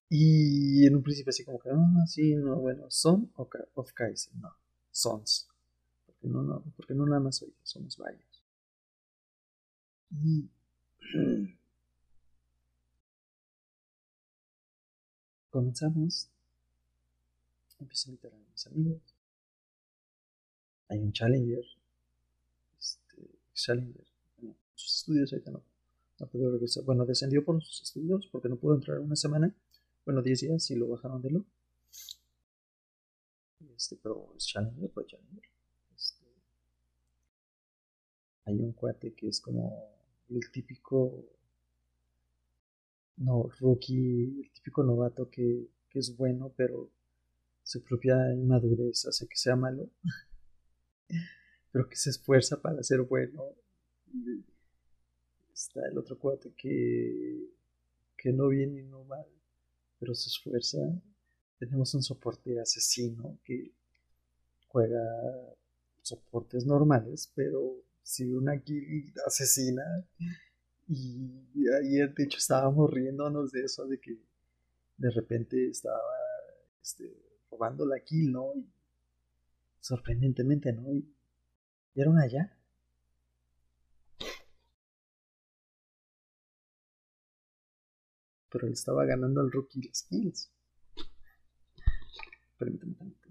Y 0.09 0.87
en 0.87 0.97
un 0.97 1.03
principio 1.03 1.31
así 1.31 1.45
como 1.45 1.59
que, 1.59 1.71
ah, 1.71 2.05
sí, 2.07 2.35
no, 2.35 2.57
bueno, 2.57 2.91
son 2.91 3.33
of 3.35 3.93
Kaiser, 3.93 4.35
no, 4.37 4.55
sons. 4.91 5.49
Porque 6.07 6.29
no, 6.29 6.43
no, 6.43 6.63
porque 6.77 6.95
no 6.95 7.07
nada 7.07 7.21
más 7.21 7.37
soy 7.37 7.49
yo, 7.49 7.61
somos 7.63 7.97
varios. 7.97 8.45
Y 10.11 10.49
comenzamos. 15.55 16.29
Empiezo 17.79 18.09
a 18.09 18.11
invitar 18.11 18.33
a 18.33 18.51
mis 18.51 18.67
amigos. 18.67 19.03
Hay 20.89 20.99
un 20.99 21.13
Challenger. 21.13 21.65
Este, 22.77 23.31
Challenger. 23.55 24.05
Bueno, 24.37 24.57
sus 24.75 24.97
estudios 24.97 25.33
ahorita 25.33 25.53
no, 25.53 25.63
no 26.19 26.27
puedo 26.27 26.51
regresar. 26.51 26.83
Bueno, 26.83 27.07
descendió 27.07 27.45
por 27.45 27.63
sus 27.63 27.83
estudios 27.83 28.27
porque 28.33 28.49
no 28.49 28.57
pudo 28.57 28.75
entrar 28.75 28.99
una 28.99 29.15
semana. 29.15 29.55
Bueno, 30.05 30.23
10 30.23 30.41
días 30.41 30.71
y 30.73 30.75
lo 30.75 30.89
bajaron 30.89 31.23
de 31.23 31.31
lo. 31.31 31.45
Este, 33.77 33.97
pero 34.03 34.35
es 34.37 34.47
Challenger, 34.49 34.91
fue 34.91 35.07
Challenger. 35.07 35.45
Este, 35.95 36.25
hay 38.47 38.59
un 38.59 38.73
cuate 38.73 39.15
que 39.15 39.29
es 39.29 39.41
como 39.41 39.89
el 40.31 40.51
típico 40.51 41.25
no 43.17 43.51
rookie, 43.61 44.43
el 44.43 44.51
típico 44.53 44.83
novato 44.83 45.31
que, 45.31 45.69
que 45.89 45.99
es 45.99 46.17
bueno, 46.17 46.53
pero 46.57 46.91
su 47.63 47.83
propia 47.83 48.33
inmadurez 48.35 49.07
hace 49.07 49.27
que 49.27 49.37
sea 49.37 49.57
malo, 49.57 49.89
pero 51.73 51.89
que 51.89 51.97
se 51.97 52.11
esfuerza 52.11 52.61
para 52.61 52.83
ser 52.83 53.03
bueno. 53.03 53.43
Está 55.53 55.87
el 55.89 55.97
otro 55.99 56.19
cuate 56.19 56.53
que, 56.57 57.49
que 58.17 58.33
no 58.33 58.49
viene 58.49 58.81
y 58.81 58.85
no 58.85 59.05
mal, 59.05 59.27
pero 59.99 60.15
se 60.15 60.29
esfuerza. 60.29 60.79
Tenemos 61.59 61.95
un 61.95 62.03
soporte 62.03 62.61
asesino 62.61 63.39
que 63.45 63.73
juega 64.69 65.01
soportes 66.03 66.67
normales, 66.67 67.33
pero 67.35 67.77
si 68.03 68.33
una 68.33 68.61
kill 68.61 69.13
asesina. 69.27 69.83
Y 70.89 71.69
ayer, 71.69 72.15
de 72.15 72.25
hecho, 72.25 72.39
estábamos 72.39 72.91
riéndonos 72.91 73.53
de 73.53 73.63
eso, 73.65 73.87
de 73.87 73.99
que 74.01 74.19
de 74.97 75.11
repente 75.11 75.69
estaba 75.69 76.01
este, 76.83 77.11
robando 77.51 77.87
la 77.87 78.01
kill, 78.01 78.33
¿no? 78.33 78.55
Y 78.55 78.67
sorprendentemente, 79.81 80.73
¿no? 80.73 80.93
Y, 80.93 81.11
una 81.97 82.27
ya. 82.27 82.53
Pero 88.51 88.67
él 88.67 88.73
estaba 88.73 89.05
ganando 89.05 89.41
al 89.41 89.51
rookie 89.51 89.83
las 89.83 90.03
kills. 90.05 90.51
Permítame 92.59 92.95
tantito. 92.95 93.29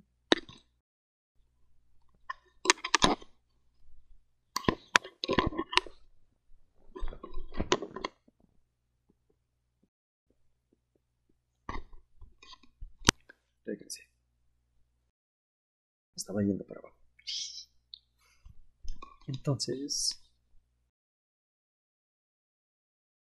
Regresé. 13.66 14.04
Estaba 16.24 16.41
yendo 16.41 16.63
para 16.63 16.80
abajo. 16.80 16.95
Entonces, 19.28 20.24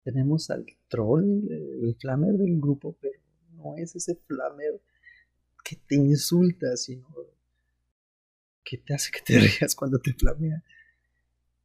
tenemos 0.03 0.51
al 0.51 0.67
troll, 0.89 1.47
el 1.49 1.95
flamer 1.95 2.33
del 2.33 2.59
grupo, 2.59 2.97
pero 3.01 3.21
no 3.53 3.77
es 3.77 3.95
ese 3.95 4.17
flamer 4.17 4.83
que 5.63 5.77
te 5.77 5.95
insulta, 5.95 6.77
sino 6.77 7.07
que 8.65 8.79
te 8.79 8.95
hace 8.95 9.13
que 9.13 9.21
te 9.21 9.39
rías 9.61 9.77
cuando 9.77 10.01
te 10.01 10.13
flamea. 10.15 10.65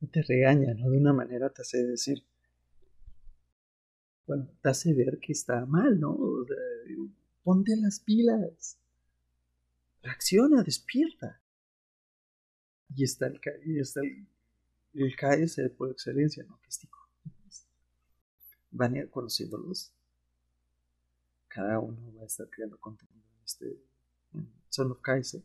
Y 0.01 0.07
te 0.09 0.21
regaña, 0.21 0.75
¿no? 0.75 0.91
De 0.91 0.97
una 0.99 1.13
manera 1.13 1.49
te 1.49 1.63
hace 1.63 1.84
decir, 1.84 2.23
bueno, 4.27 4.51
te 4.61 4.69
hace 4.69 4.93
ver 4.93 5.17
que 5.17 5.31
está 5.31 5.65
mal, 5.65 5.99
¿no? 5.99 6.15
ponte 7.41 7.75
las 7.75 8.01
pilas. 8.01 8.77
Reacciona, 10.04 10.62
despierta. 10.62 11.39
Y 12.95 13.04
está 13.04 13.28
el, 13.28 13.39
y 13.66 13.80
está 13.80 14.01
el, 14.01 14.28
el 14.93 15.16
KS 15.16 15.72
por 15.76 15.89
excelencia, 15.89 16.43
¿no? 16.43 16.60
Van 18.72 18.95
a 18.95 18.99
ir 18.99 19.10
conociéndolos. 19.10 19.91
Cada 21.47 21.80
uno 21.80 22.16
va 22.16 22.24
a 22.24 22.26
estar 22.26 22.49
creando 22.49 22.78
contenido 22.80 23.24
en 23.38 23.43
este 23.45 23.80
Son 24.70 24.91
of 24.91 24.99
KS. 25.01 25.38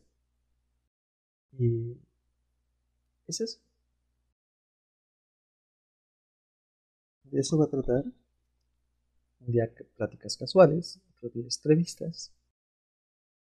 Y 1.59 1.95
es 3.27 3.41
eso. 3.41 3.59
De 7.25 7.39
eso 7.39 7.57
va 7.57 7.65
a 7.65 7.69
tratar. 7.69 8.03
Un 9.41 9.53
día 9.53 9.71
pláticas 9.95 10.35
casuales, 10.35 10.99
otro 11.15 11.29
día 11.29 11.43
entrevistas. 11.43 12.31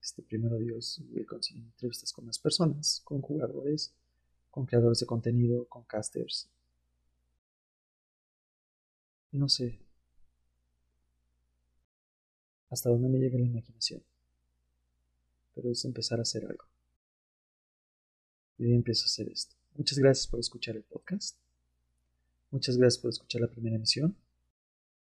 Este 0.04 0.22
primero 0.22 0.58
Dios 0.58 1.00
voy 1.10 1.22
a 1.22 1.26
conseguir 1.26 1.64
entrevistas 1.64 2.12
con 2.12 2.26
más 2.26 2.38
personas, 2.38 3.00
con 3.04 3.22
jugadores, 3.22 3.94
con 4.50 4.66
creadores 4.66 5.00
de 5.00 5.06
contenido, 5.06 5.64
con 5.64 5.82
casters. 5.84 6.50
No 9.32 9.48
sé 9.48 9.80
hasta 12.68 12.90
dónde 12.90 13.08
me 13.08 13.18
llega 13.18 13.38
la 13.38 13.46
imaginación, 13.46 14.02
pero 15.54 15.70
es 15.70 15.82
empezar 15.86 16.18
a 16.18 16.22
hacer 16.22 16.44
algo. 16.44 16.64
Y 18.58 18.66
hoy 18.66 18.74
empiezo 18.74 19.04
a 19.04 19.06
hacer 19.06 19.28
esto. 19.30 19.56
Muchas 19.74 19.98
gracias 19.98 20.26
por 20.26 20.38
escuchar 20.38 20.76
el 20.76 20.82
podcast. 20.82 21.38
Muchas 22.50 22.76
gracias 22.76 23.00
por 23.00 23.08
escuchar 23.08 23.40
la 23.40 23.48
primera 23.48 23.76
emisión. 23.76 24.16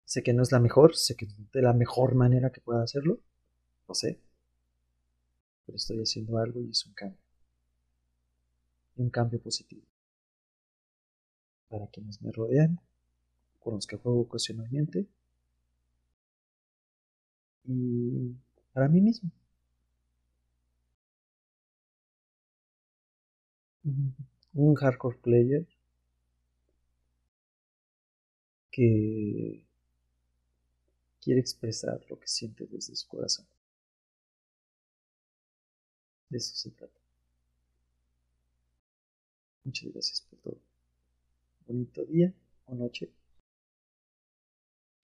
Sé 0.06 0.24
que 0.24 0.34
no 0.34 0.42
es 0.42 0.52
la 0.52 0.60
mejor, 0.60 0.96
sé 0.96 1.16
que 1.16 1.28
de 1.54 1.62
la 1.62 1.74
mejor 1.74 2.16
manera 2.16 2.52
que 2.52 2.62
pueda 2.62 2.82
hacerlo, 2.82 3.20
lo 3.88 3.94
sé. 3.94 4.20
Pero 5.70 5.78
estoy 5.78 6.00
haciendo 6.00 6.40
algo 6.40 6.62
y 6.64 6.72
es 6.72 6.84
un 6.88 6.94
cambio 6.94 7.20
un 8.98 9.12
cambio 9.12 9.40
positivo. 9.40 9.86
Para 11.70 11.86
quienes 11.86 12.20
me 12.24 12.32
rodean, 12.32 12.80
con 13.60 13.76
los 13.76 13.86
que 13.86 13.98
juego 13.98 14.22
ocasionalmente 14.22 15.06
y 17.66 18.34
para 18.74 18.88
mí 18.88 19.00
mismo. 19.00 19.30
Un 24.56 24.74
hardcore 24.74 25.18
player 25.18 25.68
que 28.72 29.64
quiere 31.22 31.40
expresar 31.40 32.02
lo 32.10 32.20
que 32.20 32.28
siente 32.28 32.66
desde 32.66 32.96
su 32.96 33.08
corazón. 33.08 33.46
De 36.30 36.38
eso 36.38 36.56
se 36.56 36.72
trata. 36.72 37.00
Muchas 39.64 39.92
gracias 39.92 40.22
por 40.22 40.40
todo. 40.40 40.62
Bonito 41.68 42.06
día 42.06 42.34
o 42.66 42.76
noche. 42.76 43.12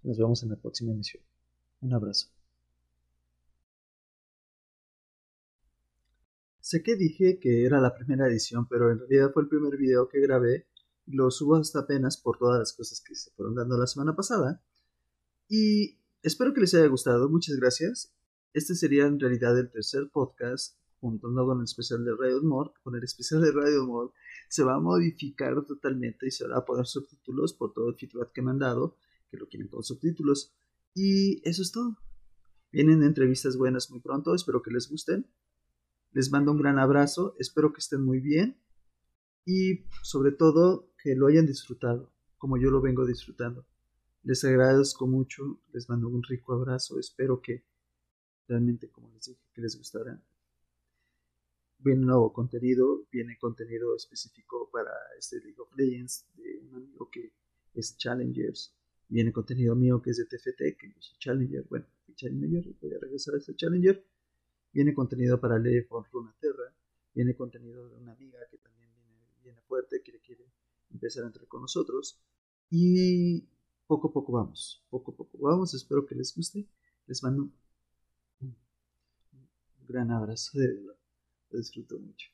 Nos 0.04 0.18
vemos 0.18 0.44
en 0.44 0.50
la 0.50 0.56
próxima 0.56 0.92
emisión. 0.92 1.24
Un 1.82 1.94
abrazo. 1.94 2.28
Sé 6.60 6.82
que 6.82 6.96
dije 6.96 7.40
que 7.40 7.66
era 7.66 7.80
la 7.80 7.94
primera 7.94 8.28
edición, 8.28 8.68
pero 8.68 8.92
en 8.92 9.00
realidad 9.00 9.32
fue 9.34 9.44
el 9.44 9.50
primer 9.50 9.78
video 9.78 10.10
que 10.10 10.20
grabé 10.20 10.68
lo 11.08 11.30
subo 11.30 11.56
hasta 11.56 11.80
apenas 11.80 12.18
por 12.18 12.38
todas 12.38 12.60
las 12.60 12.74
cosas 12.74 13.02
que 13.02 13.16
se 13.16 13.32
fueron 13.32 13.56
dando 13.56 13.78
la 13.78 13.88
semana 13.88 14.16
pasada. 14.16 14.64
Y 15.48 16.00
espero 16.24 16.54
que 16.54 16.62
les 16.62 16.74
haya 16.74 16.88
gustado. 16.88 17.30
Muchas 17.30 17.56
gracias. 17.58 18.14
Este 18.54 18.76
sería 18.76 19.06
en 19.06 19.20
realidad 19.20 19.60
el 19.60 19.70
tercer 19.70 20.10
podcast 20.12 20.76
junto 21.06 21.32
con 21.32 21.60
el 21.60 21.66
especial 21.66 22.04
de 22.04 22.16
Radio 22.16 22.42
Mod. 22.42 22.72
Con 22.84 22.96
el 22.96 23.04
especial 23.04 23.40
de 23.42 23.52
Radio 23.52 23.86
Mod 23.86 24.10
se 24.50 24.64
va 24.64 24.76
a 24.76 24.80
modificar 24.80 25.64
totalmente 25.64 26.26
y 26.26 26.32
se 26.32 26.48
va 26.48 26.58
a 26.58 26.66
poner 26.66 26.88
subtítulos 26.88 27.54
por 27.54 27.74
todo 27.74 27.90
el 27.90 27.96
feedback 27.96 28.32
que 28.32 28.42
me 28.42 28.50
han 28.50 28.58
dado, 28.58 28.98
que 29.30 29.38
lo 29.38 29.48
quieren 29.48 29.68
con 29.68 29.84
subtítulos. 29.84 30.56
Y 30.96 31.48
eso 31.48 31.62
es 31.62 31.72
todo. 31.72 31.98
Vienen 32.72 33.04
entrevistas 33.04 33.56
buenas 33.56 33.92
muy 33.92 34.00
pronto, 34.00 34.34
espero 34.34 34.64
que 34.64 34.72
les 34.72 34.90
gusten. 34.90 35.28
Les 36.12 36.32
mando 36.32 36.52
un 36.52 36.58
gran 36.58 36.80
abrazo, 36.80 37.36
espero 37.38 37.72
que 37.72 37.82
estén 37.82 38.02
muy 38.02 38.20
bien 38.20 38.58
y 39.46 39.86
sobre 40.02 40.32
todo 40.32 40.90
que 41.04 41.14
lo 41.14 41.28
hayan 41.28 41.46
disfrutado, 41.46 42.12
como 42.40 42.58
yo 42.58 42.72
lo 42.72 42.82
vengo 42.82 43.06
disfrutando. 43.06 43.68
Les 44.24 44.44
agradezco 44.44 45.06
mucho, 45.06 45.62
les 45.72 45.88
mando 45.88 46.10
un 46.10 46.24
rico 46.24 46.54
abrazo, 46.54 47.00
espero 47.00 47.42
que 47.42 47.64
realmente, 48.48 48.90
como 48.90 49.12
les 49.12 49.26
dije, 49.26 49.42
que 49.54 49.62
les 49.62 49.78
gustará 49.78 50.20
viene 51.80 52.06
nuevo 52.06 52.34
contenido, 52.34 53.06
viene 53.12 53.38
contenido 53.38 53.96
específico 53.96 54.70
para 54.72 54.92
este 55.18 55.40
League 55.40 55.60
of 55.60 55.76
Legends 55.76 56.26
de 56.36 56.60
un 56.60 56.76
amigo 56.76 57.10
que 57.12 57.32
es 57.74 57.98
Challengers, 57.98 58.74
viene 59.10 59.32
contenido 59.32 59.76
mío 59.76 60.02
que 60.02 60.12
es 60.12 60.18
de 60.18 60.26
TFT, 60.26 60.78
que 60.78 60.96
soy 61.00 61.18
Challenger, 61.20 61.66
bueno, 61.70 61.86
Challenger, 62.16 62.74
voy 62.82 62.94
a 62.94 63.00
regresar 63.00 63.36
a 63.36 63.38
este 63.38 63.56
Challenger, 63.56 64.04
viene 64.72 64.94
contenido 64.94 65.40
para 65.40 65.60
League 65.60 65.88
of 65.90 66.08
Runeterra, 66.12 66.74
viene 67.14 67.36
contenido 67.36 67.90
de 67.90 67.98
una 67.98 68.14
amiga 68.14 68.40
que 68.50 68.58
también 68.58 68.90
viene, 69.44 69.62
fuerte, 69.68 70.02
que 70.04 70.20
quiere 70.22 70.46
empezar 70.92 71.24
a 71.24 71.28
entrar 71.28 71.48
con 71.48 71.62
nosotros, 71.62 72.20
y 72.70 73.48
poco 73.86 74.08
a 74.08 74.14
poco 74.14 74.32
vamos, 74.32 74.84
poco 74.90 75.12
a 75.12 75.16
poco 75.16 75.38
vamos, 75.40 75.74
espero 75.74 76.06
que 76.06 76.16
les 76.16 76.34
guste, 76.36 76.68
les 77.08 77.22
mando 77.22 77.50
un 78.42 78.56
gran 79.88 80.10
abrazo 80.10 80.58
de 80.58 80.68
verdad 80.68 81.05
disfruto 81.52 82.00
mucho. 82.00 82.30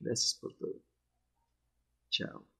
Gracias 0.00 0.34
por 0.34 0.54
todo. 0.54 0.82
Chao. 2.10 2.55